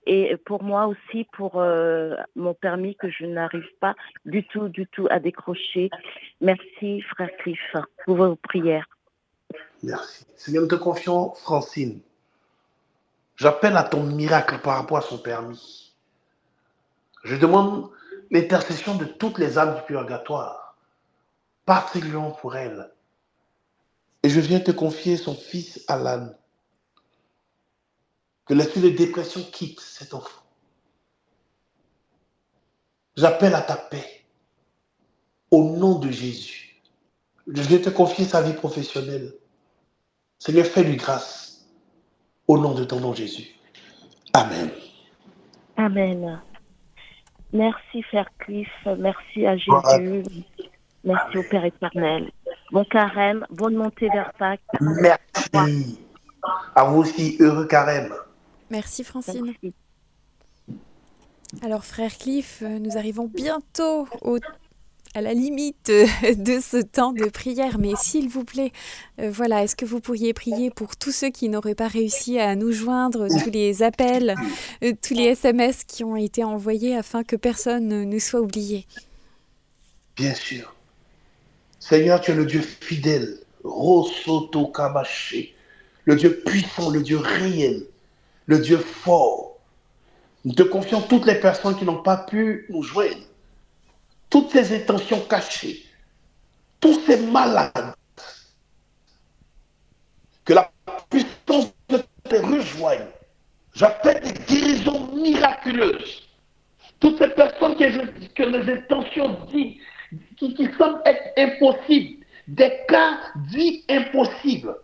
[0.06, 1.62] Et pour moi aussi, pour
[2.36, 3.96] mon permis que je n'arrive pas
[4.26, 5.90] du tout, du tout à décrocher.
[6.42, 8.88] Merci, frère Cliff, pour vos prières.
[9.84, 10.26] Merci.
[10.36, 12.00] Seigneur, nous te confions Francine.
[13.36, 15.89] J'appelle à ton miracle par rapport à son permis.
[17.24, 17.90] Je demande
[18.32, 20.78] l'intercession de toutes les âmes du purgatoire,
[21.66, 22.92] particulièrement pour elle.
[24.24, 26.30] Et je viens te confier son fils Alan.
[28.46, 30.42] Que l'esprit de dépression quitte cet enfant.
[33.16, 34.26] J'appelle à ta paix.
[35.52, 36.82] Au nom de Jésus.
[37.48, 39.34] Je viens te confier sa vie professionnelle.
[40.38, 41.66] Seigneur, fais-lui grâce.
[42.48, 43.56] Au nom de ton nom, Jésus.
[44.34, 44.72] Amen.
[45.78, 46.42] Amen.
[47.54, 48.70] Merci, frère Cliff.
[48.98, 50.24] Merci à Jésus.
[51.04, 52.30] Merci au Père éternel.
[52.72, 54.62] Bon carême, bonne montée vers Pâques.
[54.82, 56.00] Merci.
[56.76, 58.14] À vous aussi, heureux carême.
[58.70, 59.54] Merci Francine.
[61.64, 64.38] Alors frère Cliff, euh, nous arrivons bientôt au-
[65.16, 66.06] à la limite euh,
[66.36, 68.72] de ce temps de prière, mais s'il vous plaît,
[69.20, 72.56] euh, voilà, est-ce que vous pourriez prier pour tous ceux qui n'auraient pas réussi à
[72.56, 74.36] nous joindre, tous les appels,
[74.84, 78.86] euh, tous les SMS qui ont été envoyés afin que personne ne soit oublié?
[80.16, 80.74] Bien sûr.
[81.80, 83.40] Seigneur, tu es le Dieu fidèle.
[83.64, 85.56] Rosoto Kamaché.
[86.06, 87.86] Le Dieu puissant, le Dieu réel,
[88.48, 89.58] le Dieu fort.
[90.46, 93.29] Nous te confions toutes les personnes qui n'ont pas pu nous joindre.
[94.30, 95.86] Toutes ces intentions cachées.
[96.80, 97.94] Tous ces malades.
[100.46, 100.72] Que la
[101.10, 103.08] puissance de te rejoigne.
[103.74, 106.24] J'appelle des guérisons miraculeuses.
[107.00, 109.78] Toutes ces personnes que, que les intentions disent
[110.38, 113.20] qui, qui semblent être impossibles, des cas
[113.52, 114.76] dits impossibles,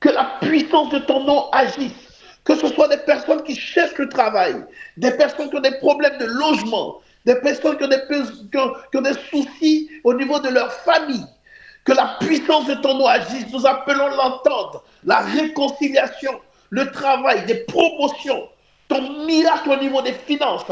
[0.00, 1.92] que la puissance de ton nom agisse,
[2.44, 4.64] que ce soit des personnes qui cherchent le travail,
[4.96, 10.14] des personnes qui ont des problèmes de logement, des personnes qui ont des, soucis au
[10.14, 11.24] niveau de leur famille,
[11.84, 13.46] que la puissance de ton nom agisse.
[13.52, 18.48] Nous appelons l'entendre, la réconciliation, le travail, des promotions,
[18.88, 20.64] ton miracle au niveau des finances,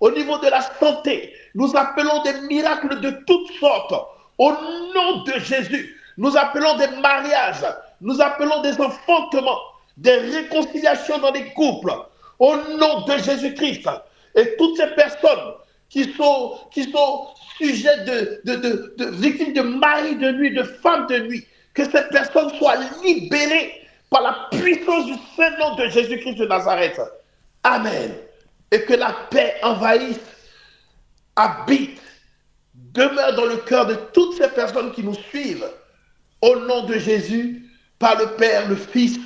[0.00, 1.32] au niveau de la santé.
[1.54, 3.94] Nous appelons des miracles de toutes sortes.
[4.36, 7.64] Au nom de Jésus, nous appelons des mariages,
[8.00, 9.60] nous appelons des enfantements,
[9.96, 11.92] des réconciliations dans les couples.
[12.40, 13.88] Au nom de Jésus-Christ.
[14.34, 15.54] Et toutes ces personnes
[15.94, 20.64] qui sont, qui sont sujets de, de, de, de victimes de mari de nuit, de
[20.64, 22.74] femmes de nuit, que ces personnes soient
[23.04, 23.80] libérées
[24.10, 27.00] par la puissance du Saint-Nom de Jésus-Christ de Nazareth.
[27.62, 28.12] Amen.
[28.72, 30.18] Et que la paix envahisse,
[31.36, 32.02] habite,
[32.74, 35.70] demeure dans le cœur de toutes ces personnes qui nous suivent.
[36.40, 37.70] Au nom de Jésus,
[38.00, 39.20] par le Père, le Fils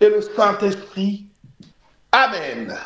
[0.00, 1.26] et le Saint-Esprit.
[2.10, 2.76] Amen.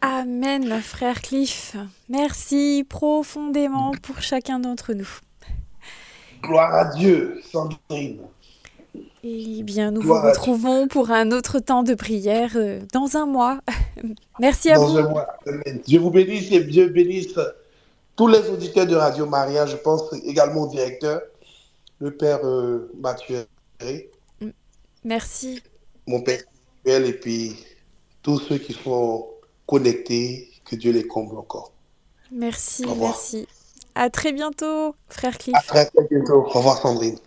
[0.00, 1.76] Amen, frère Cliff.
[2.08, 5.08] Merci profondément pour chacun d'entre nous.
[6.42, 8.20] Gloire à Dieu, Sandrine.
[9.24, 13.26] Eh bien, nous Gloire vous retrouvons pour un autre temps de prière euh, dans un
[13.26, 13.58] mois.
[14.38, 14.98] Merci à Dans vous.
[14.98, 15.26] un mois.
[15.46, 15.80] Amen.
[15.84, 17.38] Dieu vous bénisse et Dieu bénisse
[18.14, 19.66] tous les auditeurs de Radio Maria.
[19.66, 21.22] Je pense également au directeur,
[21.98, 23.46] le père euh, Mathieu,
[23.80, 24.10] Herré,
[25.04, 25.62] Merci.
[26.06, 26.42] mon père
[26.84, 27.56] et puis
[28.22, 29.26] tous ceux qui sont
[29.66, 31.72] connectés, que Dieu les comble encore.
[32.32, 33.46] Merci, merci.
[33.94, 35.54] À très bientôt, frère Cliff.
[35.56, 36.44] À très très bientôt.
[36.44, 37.18] Au revoir Sandrine.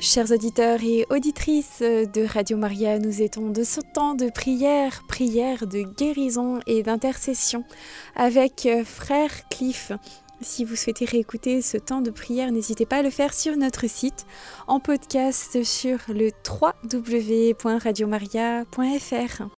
[0.00, 5.66] Chers auditeurs et auditrices de Radio Maria, nous étions de ce temps de prière, prière
[5.66, 7.64] de guérison et d'intercession
[8.14, 9.90] avec euh, frère Cliff.
[10.40, 13.88] Si vous souhaitez réécouter ce temps de prière, n'hésitez pas à le faire sur notre
[13.88, 14.24] site,
[14.68, 19.42] en podcast sur le www.radiomaria.fr.